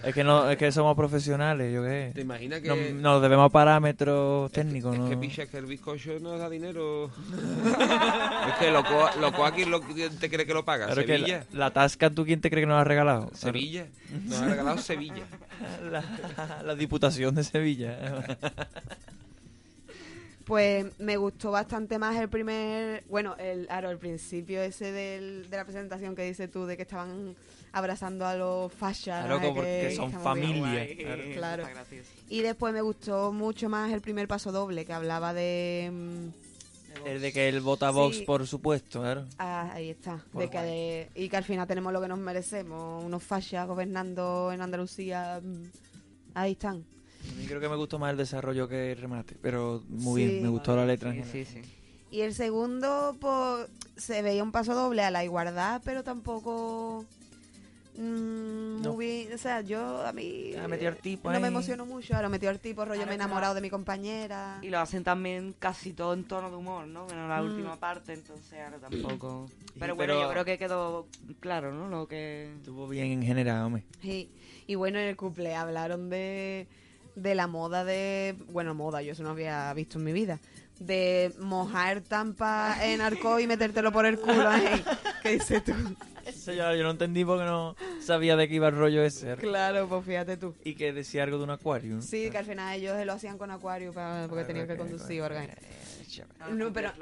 [0.03, 3.47] Es que no, es que somos profesionales, yo qué ¿Te imaginas que, No, nos debemos
[3.47, 5.09] a parámetros técnicos, es ¿no?
[5.09, 7.07] que picha que el bizcocho no da dinero?
[8.49, 10.87] es que lo, co- lo co aquí lo, te cree que lo paga?
[10.87, 13.31] Claro que la, la tasca, ¿tú quién te cree que nos ha regalado?
[13.35, 13.87] ¿Sevilla?
[14.25, 15.25] Nos ha regalado Sevilla.
[15.91, 16.03] La,
[16.65, 18.25] la Diputación de Sevilla.
[20.45, 25.57] Pues me gustó bastante más el primer, bueno, el, claro, el principio ese del, de
[25.57, 27.35] la presentación que dices tú, de que estaban
[27.73, 29.25] abrazando a los fachas.
[29.27, 29.49] Claro, ¿no?
[29.49, 30.85] como que son familia.
[30.87, 31.65] Guay, claro.
[31.67, 32.09] Gracioso.
[32.29, 35.91] Y después me gustó mucho más el primer paso doble, que hablaba de...
[35.93, 38.23] mm, El de que él vota Vox, Sí.
[38.25, 39.25] por supuesto, claro.
[39.39, 40.21] ah, ahí está.
[40.33, 44.53] Por De que, y que al final tenemos lo que nos merecemos, unos fachas gobernando
[44.53, 45.41] en Andalucía.
[45.43, 45.63] mm,
[46.35, 46.85] Ahí están.
[47.33, 50.29] A mí creo que me gustó más el desarrollo que el remate, pero muy Sí.
[50.29, 51.13] bien, me gustó la letra.
[51.13, 51.63] Sí, sí, sí.
[52.11, 57.05] Y el segundo, pues, se veía un paso doble a la igualdad, pero tampoco
[57.99, 58.93] Mm, No.
[58.93, 61.51] muy bien, o sea, yo a mí Ha metido el tipo no me ahí.
[61.51, 64.59] emociono mucho, ahora metió el tipo, rollo Ahora me he enamorado de mi compañera.
[64.61, 67.07] Y lo hacen también casi todo en tono de humor, ¿no?
[67.07, 67.47] Menos la Mm.
[67.47, 69.47] última parte, entonces ahora tampoco.
[69.49, 71.07] Sí, Pero bueno, pero- yo creo que quedó
[71.41, 71.89] claro, ¿no?
[71.89, 72.53] Lo que.
[72.59, 73.85] Estuvo bien en general, hombre.
[74.03, 74.31] Sí.
[74.67, 76.67] Y bueno, en el cumple hablaron de,
[77.17, 78.37] de la moda de...
[78.53, 80.39] Bueno, moda, yo eso no había visto en mi vida.
[80.79, 84.49] De mojar tampa en arco y metértelo por el culo.
[84.49, 84.85] ahí.
[85.23, 85.73] ¿Qué dices tú?
[86.27, 89.37] Eso yo, yo no entendí porque no sabía de qué iba el rollo ese.
[89.37, 90.55] Claro, pues fíjate tú.
[90.65, 92.03] Y que decía algo de un acuario.
[92.03, 95.49] Sí, que al final ellos lo hacían con acuario para, porque tenían que conducir órgano.
[96.53, 96.93] No, pero-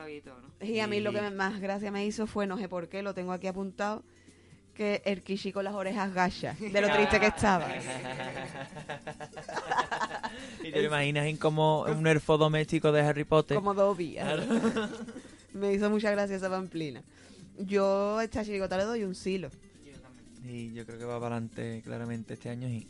[0.61, 3.03] Y a mí lo que me- más gracia me hizo fue, no sé por qué,
[3.03, 4.03] lo tengo aquí apuntado,
[4.75, 7.69] que el Kishi con las orejas gachas, de lo triste que estaba.
[10.63, 13.57] y te lo imaginas en como un elfo doméstico de Harry Potter.
[13.57, 14.19] Como Dobby.
[15.55, 17.03] me hizo mucha gracia esa pamplina.
[17.59, 19.51] Yo a esta chirigota le doy un silo.
[20.45, 22.69] Y yo creo que va para adelante claramente este año.
[22.69, 22.87] Y...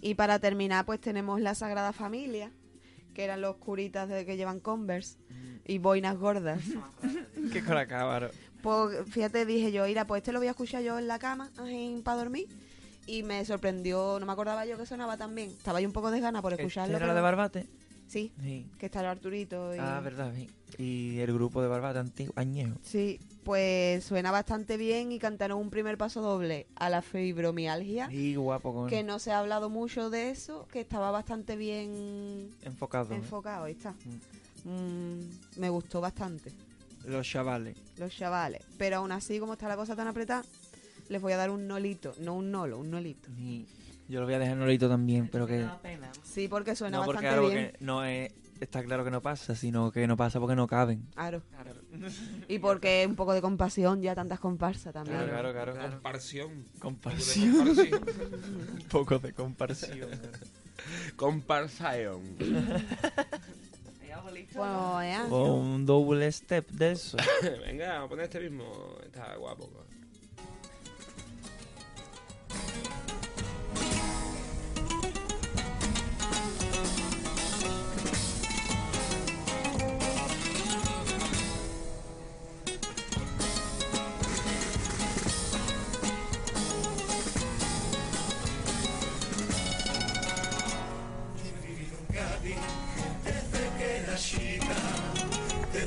[0.00, 2.50] Y para terminar, pues tenemos la Sagrada Familia,
[3.14, 5.18] que eran los curitas de que llevan Converse
[5.64, 6.60] y boinas gordas.
[7.52, 8.30] Qué colacábaro.
[8.62, 11.50] Pues fíjate, dije yo, mira, pues este lo voy a escuchar yo en la cama,
[12.04, 12.48] para dormir.
[13.06, 15.50] Y me sorprendió, no me acordaba yo que sonaba tan bien.
[15.50, 16.92] Estaba yo un poco desgana por escucharlo.
[16.94, 17.66] ¿Este ¿Era pero- de Barbate?
[18.08, 18.64] Sí, Sí.
[18.78, 19.74] que está el Arturito.
[19.74, 19.78] Y...
[19.80, 20.48] Ah, verdad, sí.
[20.78, 22.76] Y el grupo de Barbate antiguo, añejo.
[22.82, 28.08] Sí, pues suena bastante bien y cantaron un primer paso doble a la fibromialgia.
[28.12, 32.50] Y guapo con Que no se ha hablado mucho de eso, que estaba bastante bien
[32.62, 33.12] enfocado.
[33.12, 33.16] ¿eh?
[33.16, 33.92] enfocado, ahí está.
[34.64, 36.52] Mm, me gustó bastante,
[37.06, 37.76] Los chavales.
[37.98, 38.62] los chavales.
[38.78, 40.44] Pero aún así, como está la cosa tan apretada,
[41.08, 42.14] les voy a dar un nolito.
[42.20, 43.28] No un nolo, un nolito.
[44.08, 45.66] Yo lo voy a dejar Nolito también, pero que...
[45.82, 46.10] pena.
[46.22, 47.72] Sí, porque suena No, porque bastante algo bien.
[47.72, 48.32] que no es...
[48.60, 51.06] Está claro que no pasa, sino que no pasa porque no caben.
[51.14, 51.42] Claro.
[52.48, 55.16] Y porque un poco de compasión, ya tantas comparsas también.
[55.24, 55.90] Claro, claro, claro.
[55.92, 56.64] Comparsión.
[56.78, 57.68] Comparsión.
[57.68, 60.08] Un poco de compasión.
[61.16, 62.22] Comparsión.
[64.56, 65.26] Bueno, ya.
[65.30, 67.16] o un double step de eso.
[67.66, 68.96] Venga, vamos a poner este mismo.
[69.04, 69.68] Está guapo.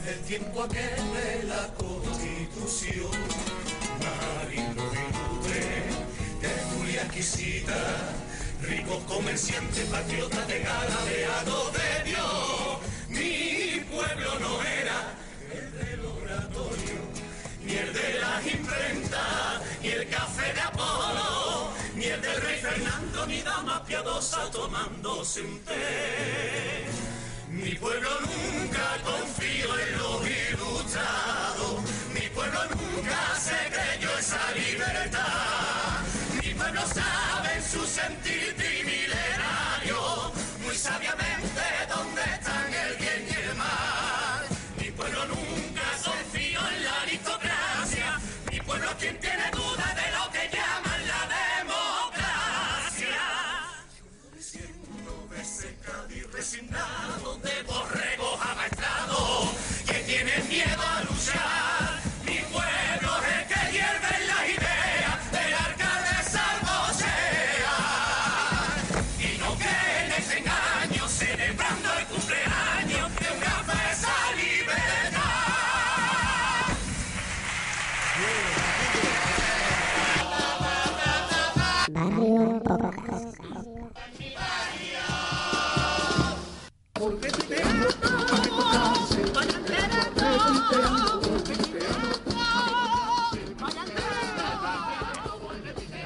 [0.09, 3.11] El tiempo aquel de la constitución.
[4.03, 5.83] Marino ilustre,
[6.41, 7.79] tertulia exquisita,
[8.61, 12.77] rico comerciante, patriota de galadeado de Dios.
[13.09, 15.13] Mi pueblo no era
[15.53, 17.01] el del oratorio,
[17.63, 23.27] ni el de las imprentas, ni el café de Apolo, ni el del rey Fernando,
[23.27, 27.08] ni dama piadosa tomándose un té.
[27.49, 31.81] Mi pueblo nunca confió en los ilustrados,
[32.13, 36.03] mi pueblo nunca se creyó esa libertad.
[36.43, 38.58] Mi pueblo sabe en su sentir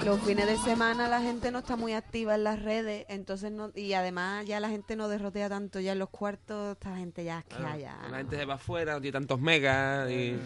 [0.05, 3.71] Los fines de semana la gente no está muy activa en las redes, entonces no,
[3.73, 7.39] y además ya la gente no derrotea tanto ya en los cuartos, esta gente ya
[7.39, 7.95] es que haya.
[8.11, 10.09] La gente se va afuera, no tiene tantos megas.
[10.11, 10.37] Y...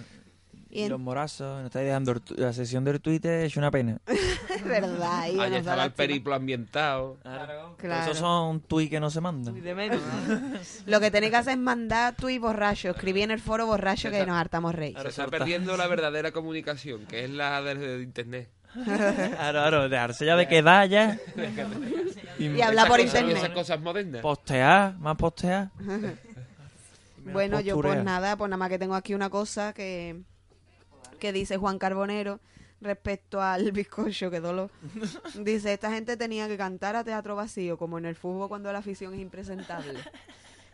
[0.69, 3.99] Y Y en- los morazos, nos estáis dejando la sesión del Twitter es una pena.
[4.49, 7.17] Es verdad, ahí Allá estaba el periplo ambientado.
[7.77, 8.03] Claro.
[8.03, 9.61] Esos son tweets que no se mandan.
[9.61, 10.59] De menos, ¿no?
[10.91, 14.25] Lo que tenéis que hacer es mandar tweet borracho, escribir en el foro borracho que
[14.25, 14.93] nos hartamos rey.
[15.01, 18.49] Se está perdiendo la verdadera comunicación, que es la de, de internet.
[18.85, 21.17] Claro, claro, dejarse ya de quedar ya.
[22.39, 23.37] Y hablar por cosas- internet.
[23.37, 24.21] Esas cosas modernas.
[24.21, 25.69] Postear, más postear.
[27.33, 30.21] Bueno, yo pues nada, pues nada más que tengo aquí una cosa que,
[31.19, 32.39] que dice Juan Carbonero.
[32.79, 34.69] respecto al bizcocho, que dolor.
[35.35, 38.79] Dice, esta gente tenía que cantar a teatro vacío, como en el fútbol cuando la
[38.79, 39.99] afición es impresentable.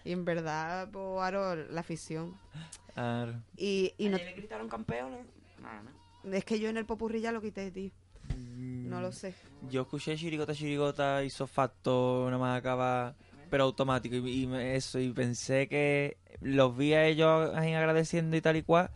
[0.06, 2.38] Y en verdad, pues, Aro, la afición.
[2.94, 3.34] Claro.
[3.58, 5.26] Y, y no, ¿Le gritaron campeones?
[5.60, 6.03] Nada, ¿no?
[6.32, 7.92] Es que yo en el popurrí ya lo quité, tío.
[8.36, 9.34] No lo sé.
[9.70, 13.16] Yo escuché Chirigota Chirigota hizo facto nada más acaba
[13.50, 18.42] pero automático y, y eso y pensé que los vi a ellos ahí agradeciendo y
[18.42, 18.90] tal y cual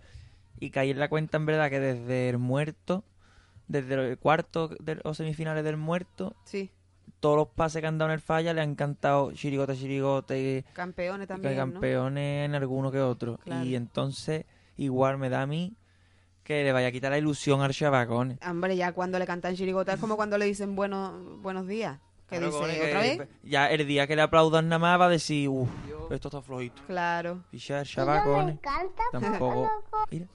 [0.60, 3.04] y caí en la cuenta en verdad que desde el muerto
[3.68, 6.72] desde el cuarto del- o semifinales del muerto Sí,
[7.20, 9.74] todos los pases que han dado en el falla le han cantado Chirigota
[10.38, 11.58] y campeones también, ¿no?
[11.74, 13.64] campeones en alguno que otro Claro.
[13.66, 15.76] y entonces igual me da a mí
[16.48, 19.94] que le vaya a quitar la ilusión al chabacón Hombre, ya cuando le cantan chirigota
[19.94, 22.00] es como cuando le dicen buenos, buenos días.
[22.30, 23.28] Que Claro, dice, ¿otra que vez?
[23.44, 25.70] Ya el día que le aplaudan nada más va a decir, uff,
[26.10, 26.82] esto está flojito.
[26.88, 27.44] Claro.
[27.52, 28.56] Pichar, Y yo me chabacones.
[28.56, 29.70] encanta Tampoco.
[30.10, 30.26] Mira,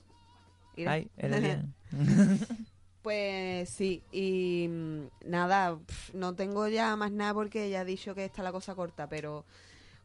[0.77, 0.92] Mira.
[0.92, 1.64] ay, era día.
[3.03, 5.77] Pues sí, y mm, nada,
[6.14, 9.44] no tengo ya más nada porque ya he dicho que está la cosa corta, pero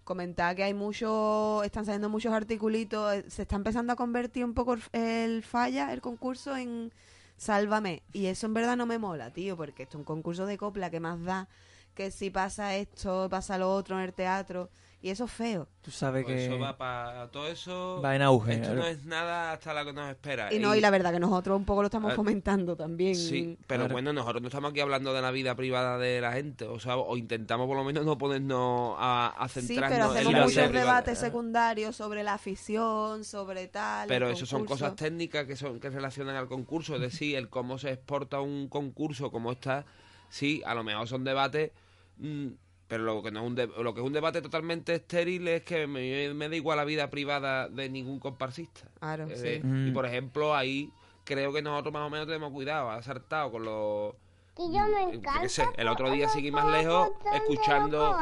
[0.07, 4.53] comentar que hay muchos, están saliendo muchos articulitos, eh, se está empezando a convertir un
[4.53, 6.93] poco el falla, el concurso, en
[7.35, 8.03] sálvame.
[8.13, 10.89] Y eso en verdad no me mola, tío, porque esto es un concurso de copla
[10.89, 11.49] que más da
[11.93, 15.67] que si pasa esto, pasa lo otro en el teatro, y eso es feo.
[15.81, 18.01] Tú sabes Pues que eso va para todo eso.
[18.03, 18.53] va en auge.
[18.53, 18.81] Esto claro.
[18.81, 20.51] no es nada hasta lo que nos espera.
[20.53, 23.15] Y no, y la verdad que nosotros un poco lo estamos Ah, fomentando también.
[23.15, 23.93] Sí, pero Claro.
[23.93, 26.97] bueno, nosotros no estamos aquí hablando de la vida privada de la gente, o sea,
[26.97, 30.73] o intentamos por lo menos no ponernos a, a Sí, centrarnos pero hacemos en muchos
[30.73, 34.07] debates secundarios sobre la afición, sobre tal.
[34.07, 37.77] Pero eso son cosas técnicas que son que relacionan al concurso, es decir, el cómo
[37.77, 39.85] se exporta un concurso, cómo está,
[40.27, 41.71] sí, a lo mejor son debates,
[42.17, 42.47] mm,
[42.87, 45.63] pero lo que no es un de- lo que es un debate totalmente estéril es
[45.63, 48.81] que me, me da igual la vida privada de ningún comparsista.
[48.99, 49.67] Claro, Eh, sí.
[49.67, 49.87] Mm.
[49.89, 50.89] Y por ejemplo, ahí
[51.25, 54.13] creo que nosotros más o menos tenemos cuidado, acertado con los
[54.57, 58.17] Y yo me yo qué encanta sé, el otro día seguí más lejos escuchando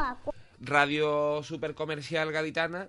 [0.60, 2.88] radio super comercial gaditana,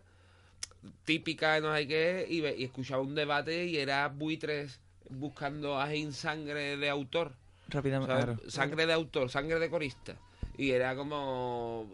[1.05, 6.77] típica de no sé qué, y, escuchaba un debate y era buitres buscando a sangre
[6.77, 7.33] de autor.
[7.69, 8.25] Rápidamente, ¿sabes?
[8.25, 8.49] claro.
[8.49, 10.15] Sangre de autor, sangre de corista.
[10.57, 11.85] Y era como.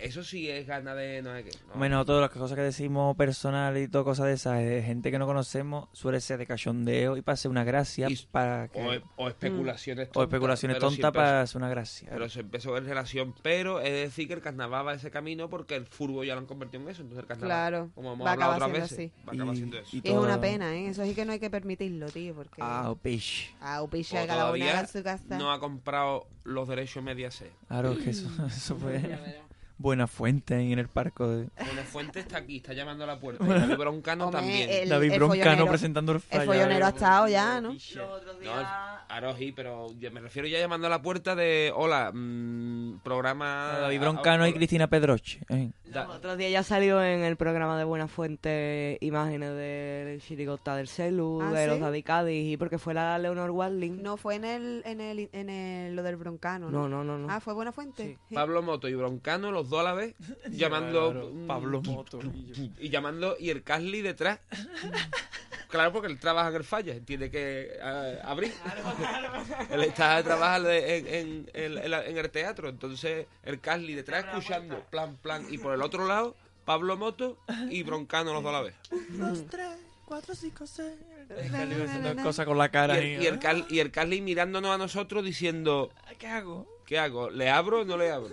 [0.00, 1.50] Eso sí es gana de no sé qué.
[1.68, 1.74] ¿no?
[1.74, 5.18] Bueno, todas las cosas que decimos personal y todo cosas de esas, eh, gente que
[5.18, 8.80] no conocemos, suele ser de cachondeo y para hacer una gracia Y- para que...
[9.16, 10.28] o, o especulaciones o tontas.
[10.28, 12.08] especulaciones pero tontas para hacer una gracia.
[12.12, 15.74] Pero se empezó en relación, pero es decir que el carnaval va ese camino porque
[15.74, 17.02] el fútbol ya lo han convertido en eso.
[17.02, 19.54] Entonces el carnaval, Claro, como hemos va a hablado otras siendo veces, va a acabar
[19.54, 19.88] Y- siendo eso.
[19.92, 20.88] y Y es todo- una pena, ¿eh?
[20.88, 22.60] Eso sí que no hay que permitirlo, tío, porque...
[22.62, 23.52] Ah, o pish.
[23.60, 25.36] Ah, O upicha, cada una todavía en su casa.
[25.38, 27.50] no ha comprado los derechos Mediaset.
[27.68, 27.96] Claro,
[28.48, 29.18] eso fue
[29.76, 31.48] buena fuente ahí en el parco de...
[31.56, 33.44] Buena Fuente está aquí, está llamando a la puerta.
[33.44, 34.70] Y David Broncano Hombre, también.
[34.70, 35.66] el- David Broncano follonero.
[35.68, 36.44] presentando el El falla.
[36.44, 37.72] follonero ha estado ya, ¿no?
[37.72, 38.66] Los otros No, días...
[39.08, 43.78] Aroji, pero me refiero ya llamando a la puerta de hola, mm, programa.
[43.82, 45.40] David Broncano a- y Cristina Pedroche.
[45.48, 45.70] eh.
[45.84, 50.88] Los otros días ya salió en el programa de Buena Fuente imágenes del chirigota del
[50.88, 51.82] celu, ¿Ah, de los sí?
[51.82, 54.02] Daddy Cádiz, y porque fue la Leonor Watling.
[54.02, 57.04] No fue en el, en el, en el, lo del broncano, no, ¿no?
[57.04, 57.18] no, no.
[57.18, 57.32] no.
[57.32, 58.18] Ah, fue Buena Fuente.
[58.28, 58.34] Sí.
[58.34, 60.14] Pablo Moto y Broncano, los dos a la vez,
[60.50, 61.30] llamando.
[61.32, 62.18] mm, Pablo Moto.
[62.78, 64.40] Y llamando, y el Casli detrás.
[65.68, 68.52] Claro, porque él trabaja en el falla, tiene que eh, abrir.
[69.70, 75.16] él está trabajando en, en, en- en el teatro, entonces el Casli detrás escuchando, plan,
[75.16, 75.44] plan.
[75.50, 77.38] Y por el otro lado, Pablo Moto
[77.70, 78.74] y Broncano los dos a la vez.
[79.10, 79.66] Dos, tres,
[80.04, 80.92] cuatro, cinco, seis.
[81.28, 83.02] haciendo cosas con la cara.
[83.02, 85.90] Y el, y el, Cal- y el Casli mirándonos a nosotros diciendo.
[86.20, 86.68] ¿Qué hago?
[86.86, 87.30] ¿Qué hago?
[87.30, 88.30] ¿Le abro o no le abro?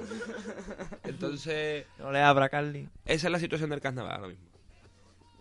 [1.04, 2.88] Entonces, No le abra, Carly.
[3.06, 4.46] esa es la situación del carnaval ahora mismo.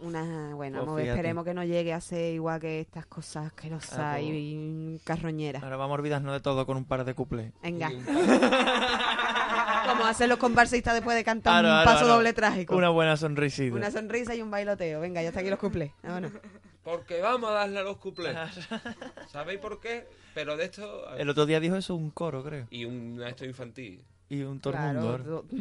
[0.03, 4.13] Una, bueno, Pues esperemos que no llegue a ser igual que estas cosas asquerosas Ah,
[4.15, 4.25] pues.
[4.25, 5.63] y, y carroñeras.
[5.63, 7.53] Ahora vamos a olvidarnos de todo con un par de cuplés.
[7.63, 7.91] Venga.
[9.87, 12.77] Como hacen los comparsistas después de cantar un paso doble trágico.
[12.77, 13.75] Una buena sonrisita.
[13.77, 15.01] Una sonrisa y un bailoteo.
[15.01, 15.91] Venga, ya está aquí los cuplés.
[16.03, 16.33] Vámonos.
[16.83, 18.37] Porque vamos a darle a los cuplés.
[19.29, 20.07] ¿Sabéis por qué?
[20.35, 21.15] Pero de esto...
[21.17, 22.67] El otro día dijo eso un coro, creo.
[22.71, 24.03] Y un esto infantil.
[24.29, 25.45] Y un el Claro,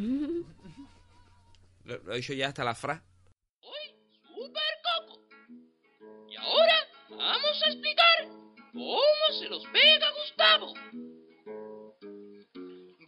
[1.85, 3.01] Lo, lo he dicho ya hasta la frase.
[4.21, 5.19] ¡Super Coco!
[6.29, 6.75] Y ahora
[7.09, 8.27] vamos a explicar
[8.71, 10.73] cómo se los pega Gustavo.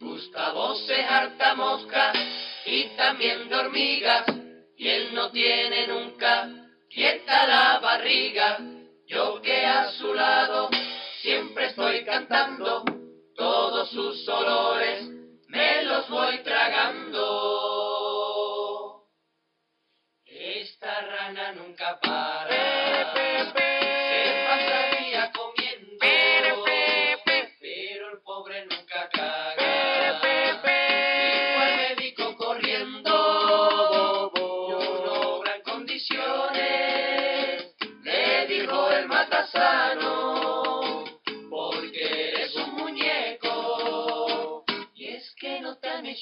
[0.00, 2.12] Gustavo se harta mosca
[2.66, 4.24] y también de hormigas
[4.76, 6.50] y él no tiene nunca
[6.92, 8.58] quieta la barriga.
[9.06, 10.70] Yo que a su lado
[11.20, 12.84] siempre estoy cantando
[13.34, 15.08] todos sus olores
[15.52, 17.20] me los voy tragando.
[20.24, 22.51] Esta rana nunca para.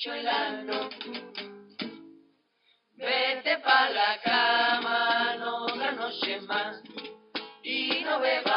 [0.09, 0.89] Ano.
[2.97, 6.81] Vete pa' la cama, no la noche más.
[7.63, 8.50] Y no bebas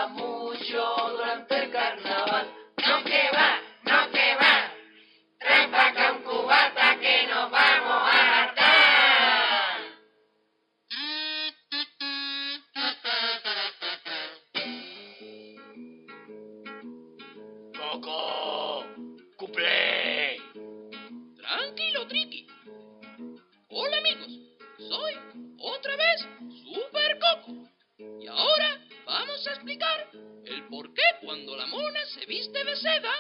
[32.54, 33.14] viste de seda,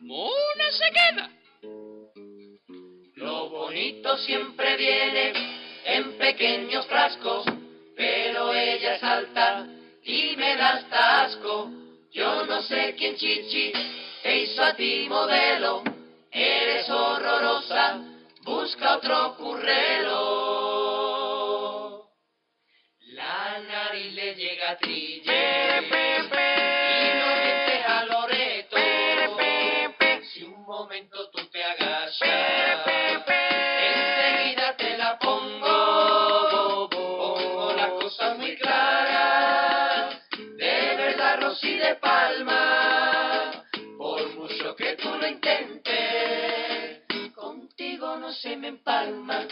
[0.00, 1.28] mona se queda.
[3.16, 5.32] Lo bonito siempre viene
[5.84, 7.44] en pequeños frascos,
[7.96, 9.66] pero ella es alta
[10.02, 11.70] y me da hasta asco.
[12.12, 13.72] Yo no sé quién chichi
[14.22, 15.82] te hizo a ti modelo,
[16.30, 18.00] eres horrorosa,
[18.42, 20.14] busca otro currelo.
[23.12, 26.63] La nariz le llega a trille
[33.80, 36.88] enseguida te la pongo.
[36.90, 43.64] Pongo las cosas muy claras, de verdad Rosy de Palma.
[43.98, 47.02] Por mucho que tú lo intentes,
[47.34, 49.46] contigo no se me empalma.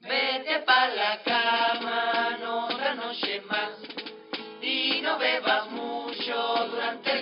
[0.00, 3.70] Vete pa' la cama, no otra noche más.
[4.62, 7.15] Y no bebas mucho durante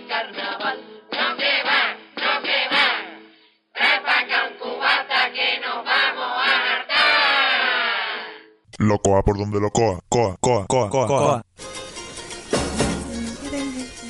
[8.79, 10.01] Locoa por donde locoa.
[10.09, 11.47] Coa, coa, coa, coa, coa.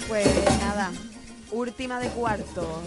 [0.09, 0.93] Pues nada,
[1.53, 2.83] última de cuarto.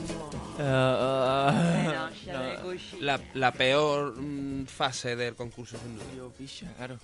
[0.58, 3.00] De Gucci.
[3.00, 6.06] La, la peor mm, fase del concurso, sin duda.
[6.16, 6.98] Yo, picha, claro.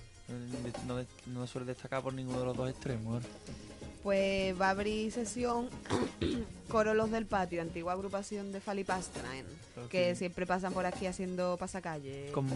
[0.86, 3.22] No, no, no suele destacar por ninguno de los dos extremos.
[4.04, 5.68] Pues va a abrir sesión
[6.68, 11.56] Coro Los del Patio, antigua agrupación de Falipastraen, Pero que siempre pasan por aquí haciendo
[11.56, 12.30] pasacalle.
[12.32, 12.46] Con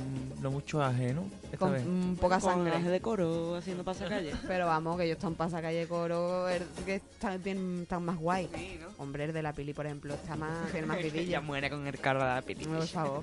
[0.42, 1.24] no mucho aje, ¿no?
[1.44, 1.84] Esta con, vez.
[1.86, 2.74] mm, poca Con sangre.
[2.76, 4.32] aje de coro haciendo pasacalle.
[4.46, 6.46] Pero vamos, que ellos están pasacalle coro,
[6.84, 8.48] que están, tienen- están más guay.
[8.54, 8.88] Sí, ¿no?
[9.02, 11.40] Hombre, el de la pili, por ejemplo, está más, tiene más Ya vidilla.
[11.40, 12.66] muere con el carro de la pili.
[12.66, 13.22] Por favor.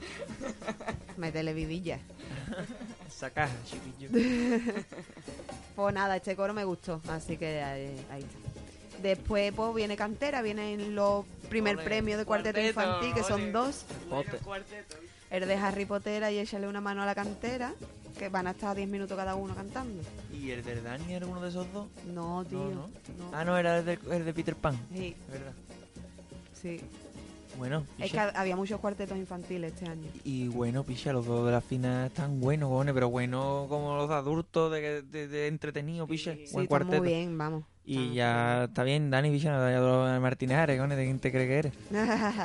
[1.18, 2.00] Métele vidilla.
[3.08, 4.10] Esa caja, chiquillo.
[5.76, 9.02] Pues nada, este coro me gustó, así que ahí, ahí está.
[9.02, 13.86] Después pues viene cantera, vienen los primer premios de cuarteto, cuarteto, infantil, que son dos.
[14.10, 14.40] Pote.
[15.30, 17.74] El de Harry Potter y échale una mano a la cantera,
[18.18, 20.02] que van a estar 10 minutos cada uno cantando.
[20.32, 21.88] ¿Y el del Dani era uno de esos dos?
[22.06, 22.60] No, tío.
[22.60, 22.88] No, No,
[23.32, 23.38] no.
[23.38, 24.80] Ah, no, era el de, el de Peter Pan.
[24.94, 25.54] Sí, Es verdad.
[26.54, 26.80] sí.
[27.58, 28.30] Bueno, Es que picha.
[28.36, 30.10] había muchos cuartetos infantiles este año.
[30.24, 34.10] Y bueno, picha, los dos de la final están buenos, cojones, pero bueno como los
[34.12, 36.34] adultos de, de, de entretenido, picha.
[36.34, 36.98] Sí, Buen cuarteto.
[36.98, 37.64] muy bien, vamos.
[37.88, 41.04] Y Está ya está bien, Dani, picha, no te vayas a Martínez Ares, cojones, ¿de
[41.06, 41.74] quién te cree que eres?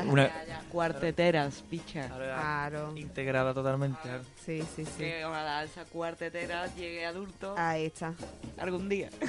[0.06, 2.08] Una Ya, ya, Cuarteteras, picha.
[2.08, 2.94] Claro.
[2.96, 3.98] integrada totalmente.
[4.02, 4.22] claro.
[4.44, 4.92] Sí, sí, sí.
[4.98, 8.12] Que ojalá esa cuartetera llegue adulto Ahí está.
[8.58, 9.08] algún día.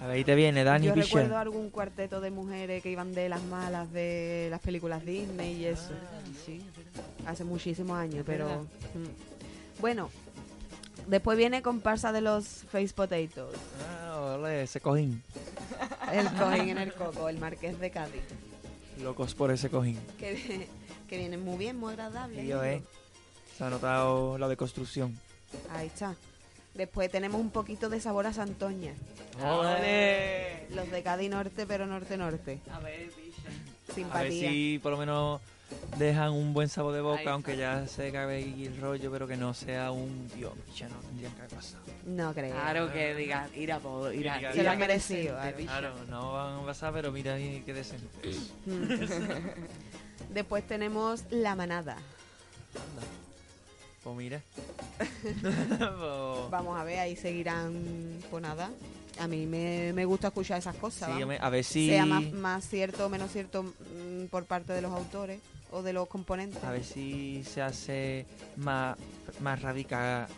[0.00, 3.28] A ver, ahí te viene, Dani, Yo recuerdo algún cuarteto de mujeres que iban de
[3.28, 5.90] las malas de las películas Disney y eso.
[6.46, 6.62] Sí,
[7.26, 8.46] Hace muchísimos años, pero...
[8.94, 9.80] mm.
[9.80, 10.10] Bueno,
[11.06, 13.58] después viene comparsa de los Face Potatoes.
[13.88, 15.22] Ah, ole, ese cojín.
[16.12, 18.22] El cojín en el coco, el marqués de Cádiz.
[19.02, 19.98] Locos por ese cojín.
[20.18, 20.66] Que,
[21.08, 22.40] que vienen muy bien, muy agradables.
[22.40, 22.82] Tío, eh.
[23.56, 25.18] Se ha notado la deconstrucción.
[25.70, 26.14] Ahí está.
[26.74, 28.92] Después tenemos un poquito de sabor a Santoña.
[29.42, 30.66] ¡Ole!
[30.70, 32.60] Los de Cádiz Norte, pero Norte-Norte.
[32.70, 33.48] A ver, picha.
[33.48, 34.50] A ver Simpatía.
[34.50, 35.40] si por lo menos
[35.98, 39.54] dejan un buen sabor de boca, aunque ya se cabe el rollo, pero que no
[39.54, 41.82] sea un Dios, picha, no tendrían que haber pasado.
[42.06, 42.54] No creo.
[42.54, 45.94] Claro que digan, ir a todo, ir a Se lo han merecido, claro.
[46.08, 48.06] no van a pasar, pero mira ahí qué decente.
[50.32, 51.96] Después tenemos La Manada.
[52.74, 53.06] Anda.
[54.02, 54.42] Pues mira.
[54.96, 57.74] Pues- Vamos a ver, ahí seguirán
[58.30, 58.70] por nada.
[59.18, 61.10] A mí me, me gusta escuchar esas cosas.
[61.16, 61.88] Sí, a ver si.
[61.88, 65.40] Sea más, más cierto o menos cierto mm, por parte de los autores
[65.72, 66.62] o de los componentes.
[66.62, 68.26] A ver si se hace
[68.56, 68.96] más,
[69.40, 70.28] más radical.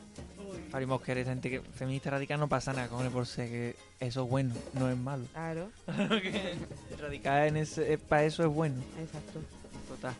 [0.72, 4.24] Parimos que eres gente que feminista radical no pasa nada, cojones, por ser que eso
[4.24, 5.24] es bueno, no es malo.
[5.32, 5.70] Claro,
[6.98, 8.76] radical en ese, para eso es bueno.
[9.00, 9.40] exacto.
[9.88, 10.14] Total.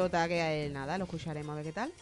[0.00, 1.92] Total, que es nada, lo escucharemos a ver qué tal.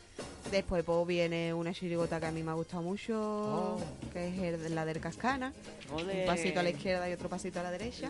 [0.52, 3.76] Después pues, viene una chirigota que a mí me ha gustado mucho,
[4.12, 5.52] que es la del Cascana.
[5.92, 8.08] Un pasito a la izquierda y otro pasito a la derecha.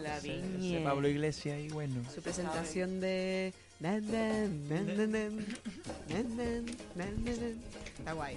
[0.84, 2.02] Pablo Iglesias y bueno.
[2.14, 3.54] Su presentación de...
[7.98, 8.36] Está guay.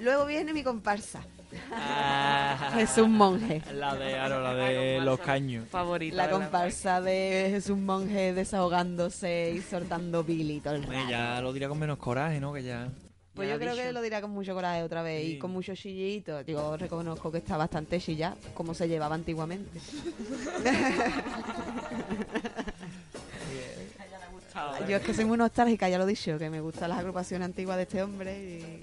[0.00, 1.22] Luego viene mi comparsa.
[1.72, 3.62] Ah, Jesús Monje.
[3.74, 5.66] La de, claro, la de los caños.
[5.68, 6.16] Favorita.
[6.16, 11.08] La de comparsa de Jesús Monje desahogándose y soltando Billy todo el rato.
[11.08, 12.52] ya lo dirá con menos coraje, ¿no?
[12.52, 12.88] Que ya...
[13.34, 13.84] Pues Ya yo creo dicho.
[13.84, 16.42] que lo dirá con mucho coraje otra vez y con mucho chillito.
[16.42, 19.78] Digo, reconozco que está bastante chillado, como se llevaba antiguamente.
[24.88, 27.46] Yo es que soy muy nostálgica, ya lo he dicho, que me gustan las agrupaciones
[27.46, 28.82] antiguas de este hombre y,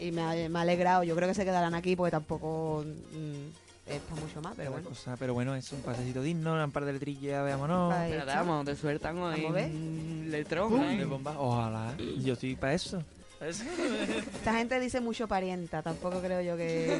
[0.00, 1.02] y me, ha, me ha alegrado.
[1.02, 4.82] Yo creo que se quedarán aquí porque tampoco mm, es para mucho más, pero Otra
[4.82, 4.88] bueno.
[4.88, 7.92] cosa, pero bueno, es un pasecito digno, un par de letrillas, veámonos.
[7.92, 8.42] Ahí Espérate, está.
[8.42, 9.70] vamos, te sueltan hoy Vamos a ver.
[9.70, 10.68] un letrón.
[10.70, 10.96] Pum, ¿eh?
[10.96, 11.34] de bomba.
[11.38, 11.94] Ojalá.
[12.18, 13.02] Yo estoy para eso.
[13.38, 16.98] Esta gente dice mucho parienta, tampoco creo yo que,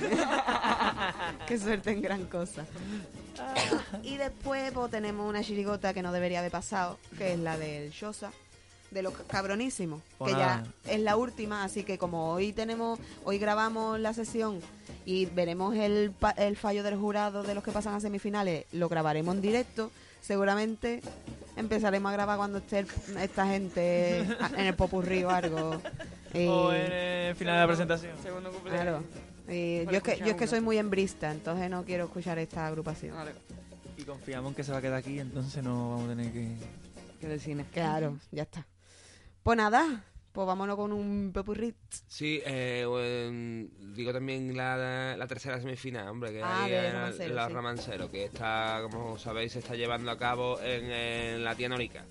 [1.49, 2.67] que suelten gran cosa.
[4.03, 7.91] Y después pues, tenemos una chirigota que no debería haber pasado, que es la del
[7.91, 8.33] Shosa,
[8.97, 10.65] de los cabronísimos, Pues que nada.
[10.85, 14.61] ya es la última, así que como hoy tenemos, hoy grabamos la sesión
[15.05, 18.89] y veremos el, pa- el fallo del jurado de los que pasan a semifinales, lo
[18.89, 19.91] grabaremos en directo,
[20.23, 21.03] seguramente
[21.57, 22.89] empezaremos a grabar cuando esté el-
[23.21, 25.81] esta gente en el popurrí o algo.
[26.35, 28.13] Y- O en el final de la presentación.
[28.23, 28.83] Segundo cumpleaños.
[28.83, 29.03] Claro.
[29.49, 32.67] Y yo es que yo es que soy muy embrista, entonces no quiero escuchar esta
[32.67, 33.15] agrupación.
[33.15, 33.31] Vale,
[33.97, 36.57] Y confiamos en que se va a quedar aquí, entonces no vamos a tener que...
[37.21, 37.65] que de cine.
[37.73, 38.67] Claro, ya está.
[39.47, 41.73] Pues nada, pues vámonos con un popurrí.
[42.09, 47.35] Sí, eh, bueno, digo también la, la tercera semifinal, hombre, que Ah, ahí de Romancero,
[47.37, 47.53] la sí.
[47.53, 52.05] Romancero, que está, como sabéis, se está llevando a cabo en, en la tía Norica.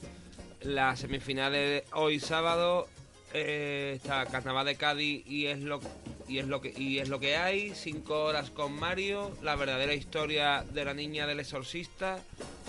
[0.61, 2.87] La semifinal de hoy sábado
[3.33, 5.81] eh, está Carnaval de Cádiz y es lo
[6.29, 7.75] y es lo que y es lo que hay.
[7.75, 12.17] Cinco horas con Mario, la verdadera historia de la niña del exorcista.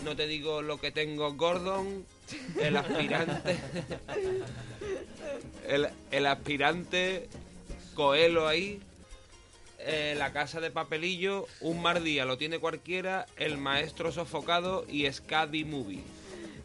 [0.04, 2.04] No te digo lo que tengo, Gordon,
[2.60, 3.56] el aspirante.
[5.68, 7.28] el, el aspirante
[7.94, 8.80] Coelho ahí.
[9.78, 15.10] eh, la casa de papelillo, un mar día lo tiene cualquiera, el maestro sofocado y
[15.10, 16.02] Scadi Movie.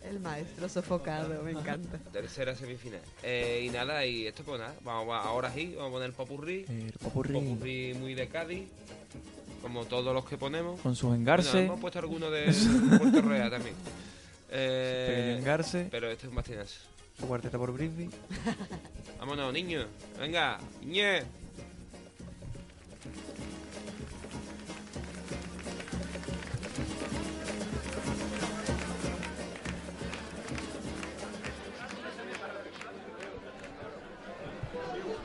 [0.10, 2.00] El maestro sofocado, me encanta.
[2.12, 3.02] Tercera semifinal.
[3.22, 6.66] Eh, y nada, y esto pues nada, vamos a- ahora sí, vamos a poner popurrí.
[6.68, 7.34] El popurrí.
[7.34, 8.64] Popurrí muy de Cádiz,
[9.62, 10.82] como todos los que ponemos.
[10.82, 11.64] Con su Bueno, engarce.
[11.66, 12.52] hemos puesto alguno de
[12.98, 13.76] Puerto Real también.
[14.52, 15.88] Eh, pequeño engarce.
[15.90, 16.80] pero este es un bastinazo.
[17.18, 18.10] Su cuarteta por Brisby.
[19.20, 19.88] Vámonos, niños.
[20.20, 21.24] Venga, niñe.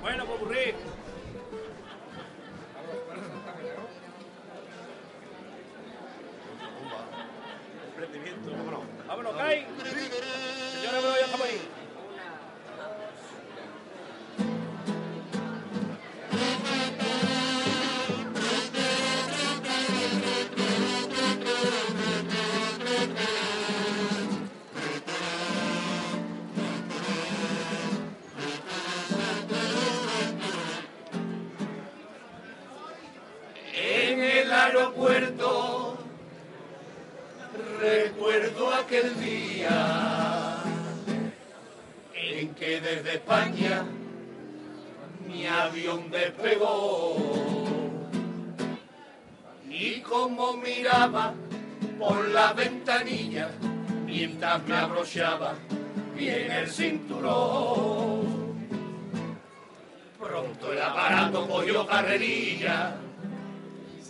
[0.03, 0.25] Bueno,
[8.45, 8.85] Vámonos.
[9.07, 9.67] Vámonos, Kai.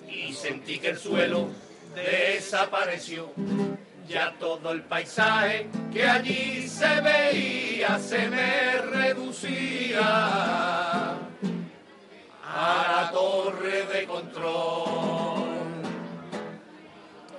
[0.09, 1.49] Y sentí que el suelo
[1.95, 3.31] desapareció.
[4.09, 10.01] Ya todo el paisaje que allí se veía se me reducía
[12.45, 15.45] a la torre de control.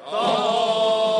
[0.10, 1.17] Torre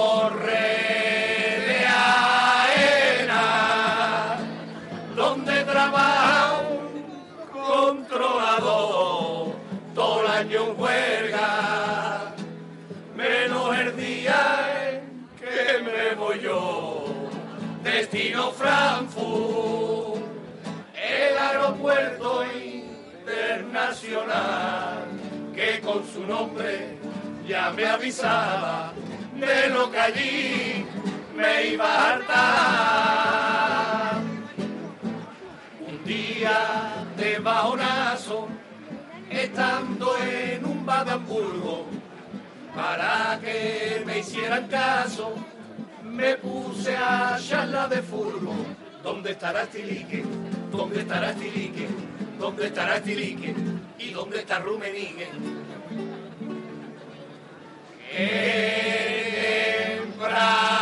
[10.48, 12.34] año huelga,
[13.18, 15.02] menos el día
[15.38, 17.04] que me voy yo,
[17.84, 20.22] destino Frankfurt,
[20.96, 22.46] el aeropuerto
[23.26, 25.04] internacional,
[25.54, 26.98] que con su nombre
[27.46, 28.94] ya me avisaba
[29.36, 30.86] de lo que allí
[31.36, 34.22] me iba a hartar.
[35.86, 38.47] Un día de bajonazo,
[39.60, 41.88] en un Hamburgo,
[42.76, 45.34] para que me hicieran caso,
[46.04, 48.56] me puse a charla de fútbol.
[49.04, 50.24] ¿Dónde estará Estilique?
[50.72, 51.88] ¿Dónde estará Estilique?
[52.40, 53.56] ¿Dónde estará Estilique?
[53.98, 55.28] ¿Y dónde está Rumenigue?
[58.12, 60.77] Qué temprano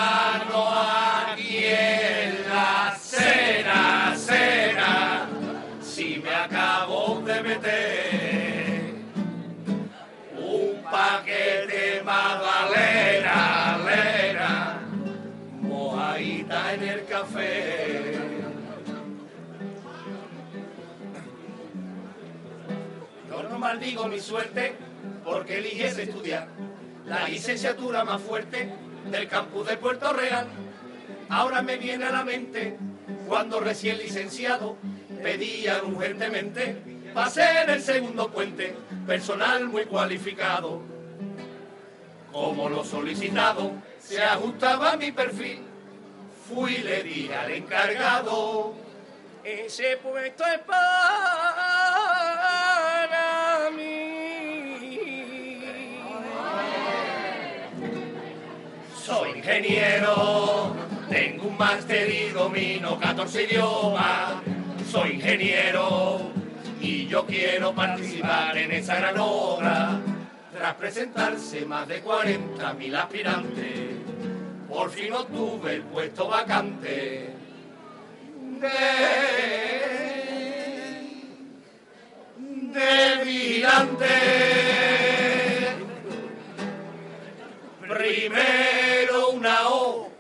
[17.20, 18.12] café.
[23.30, 24.76] Yo no maldigo mi suerte
[25.24, 26.50] porque eliges estudiar
[27.06, 28.70] la licenciatura más fuerte
[29.10, 30.48] del campus de Puerto Real.
[31.30, 32.78] Ahora me viene a la mente
[33.28, 34.76] cuando recién licenciado
[35.24, 36.76] pedían urgentemente
[37.14, 38.76] pasé en el segundo puente,
[39.08, 40.82] personal muy cualificado.
[42.34, 45.75] Como lo solicitado se ajustaba a mi perfil,
[46.48, 48.74] fui le di al encargado.
[49.44, 50.80] Ese puesto es para
[53.76, 54.46] mí.
[58.96, 60.76] Soy ingeniero,
[61.10, 64.34] tengo un máster y domino 14 idiomas.
[64.90, 66.32] Soy ingeniero
[66.80, 70.00] y yo quiero participar en esa gran obra.
[70.52, 73.95] Tras presentarse más de 40.000 aspirantes,
[74.76, 77.30] por fin obtuve el puesto vacante.
[78.60, 78.68] De,
[82.74, 84.06] de vigilante.
[87.88, 90.12] Primero una O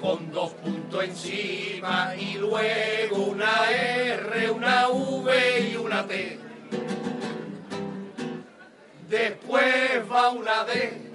[0.00, 6.38] con dos puntos encima y luego una R, una V y una T.
[9.08, 11.07] Después va una D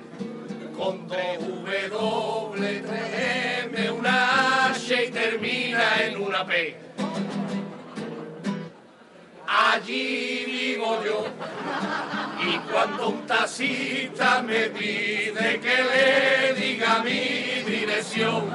[0.83, 6.75] con W, tres M, una H y termina en una P.
[9.47, 11.25] Allí vivo yo.
[12.45, 18.49] Y cuando un taxista me pide que le diga mi dirección,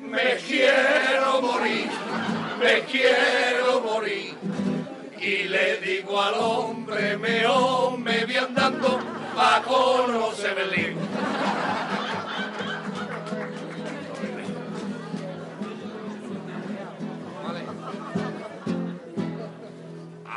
[0.00, 1.88] me quiero morir,
[2.60, 4.36] me quiero morir.
[5.20, 10.98] Y le digo al hombre, mejor me voy andando pa' conocer Berlín.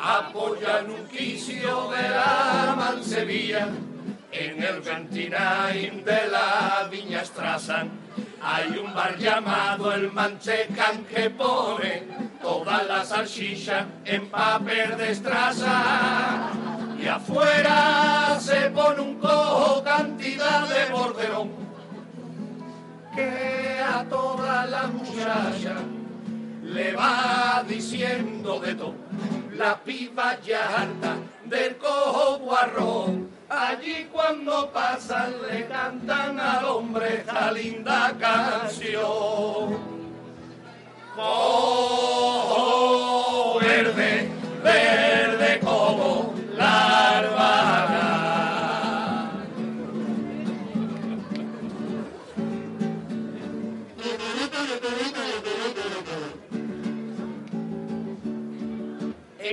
[0.03, 3.69] apoya en un quicio de la Mansevilla,
[4.31, 7.23] en el 29 de la Viña.
[8.43, 12.03] Hay un bar llamado el Manchecan que pone
[12.41, 16.70] toda la salchicha en papel de estraza.
[17.01, 21.49] Y afuera se pone un cojo cantidad de borderón
[23.15, 25.81] que a todas las muchachas
[26.63, 28.93] le va diciendo de todo.
[29.53, 33.31] La piba ya harta del cojo guarrón.
[33.49, 39.79] Allí cuando pasan le cantan al hombre esta linda canción.
[41.15, 42.39] Cojo
[43.59, 44.29] verde,
[44.63, 45.10] verde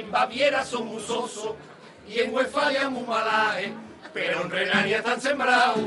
[0.09, 1.51] En Baviera son musosos
[2.09, 3.75] y en Westfalia muy malaje,
[4.15, 5.81] pero en Renania están sembrados.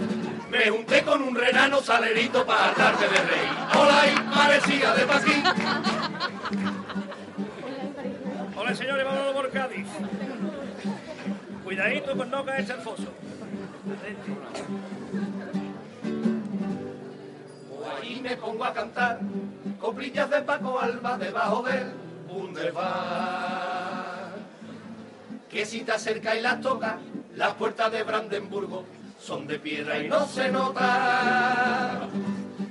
[0.52, 3.50] Me junté con un renano salerito para darte de rey.
[3.74, 5.44] Hola y parecía de Paquín.
[8.56, 9.88] Hola señores, vámonos por Cádiz.
[11.64, 13.12] Cuidadito con no caerse al foso.
[17.72, 19.20] O ahí me pongo a cantar
[19.80, 21.92] coplillas de Paco Alba debajo del
[22.28, 24.11] Bundesbar.
[25.52, 26.96] Que si te acercas y las tocas,
[27.36, 28.86] las puertas de Brandenburgo
[29.20, 32.08] son de piedra y no se nota.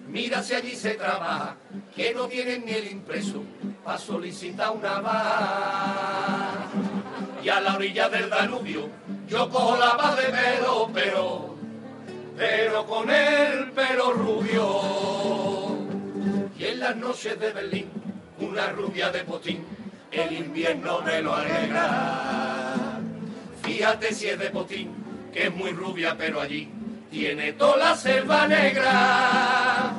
[0.09, 1.57] Mira si allí se trabaja,
[1.95, 3.45] que no tienen ni el impreso
[3.85, 6.66] para solicitar una va.
[7.45, 8.89] Y a la orilla del Danubio,
[9.28, 11.55] yo cojo la paz de pelo, pero,
[12.37, 15.78] pero con el pelo rubio.
[16.59, 17.91] Y en las noches de Berlín,
[18.41, 19.64] una rubia de potín,
[20.11, 22.49] el invierno me lo alegra.
[23.81, 24.91] Fíjate si es de potín,
[25.33, 26.68] que es muy rubia, pero allí
[27.11, 29.95] tiene toda la selva negra.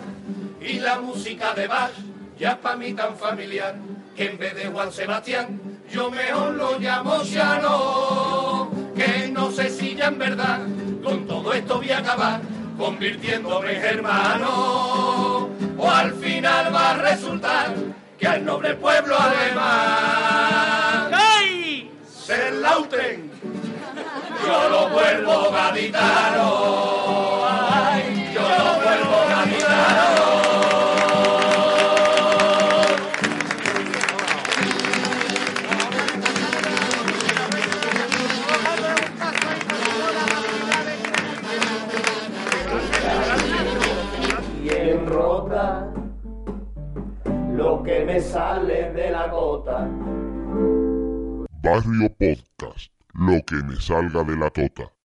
[0.62, 1.90] Y la música de Bach
[2.38, 3.74] ya es para mí tan familiar,
[4.16, 5.60] que en vez de Juan Sebastián,
[5.92, 8.70] yo mejor lo llamo Llano.
[8.96, 10.60] Que no sé si ya en verdad
[11.04, 12.40] con todo esto voy a acabar
[12.78, 17.74] convirtiéndome en hermano o al final va a resultar
[18.20, 19.72] que al noble pueblo alemán
[22.06, 23.41] se lauten
[24.46, 26.48] yo lo vuelvo gaditano.
[27.70, 30.32] Ay, yo lo vuelvo gaditano.
[44.64, 45.92] Y en rota
[47.56, 49.88] lo que me sale de la gota.
[51.64, 54.92] Barrio Podcast, lo que me salga de la tota.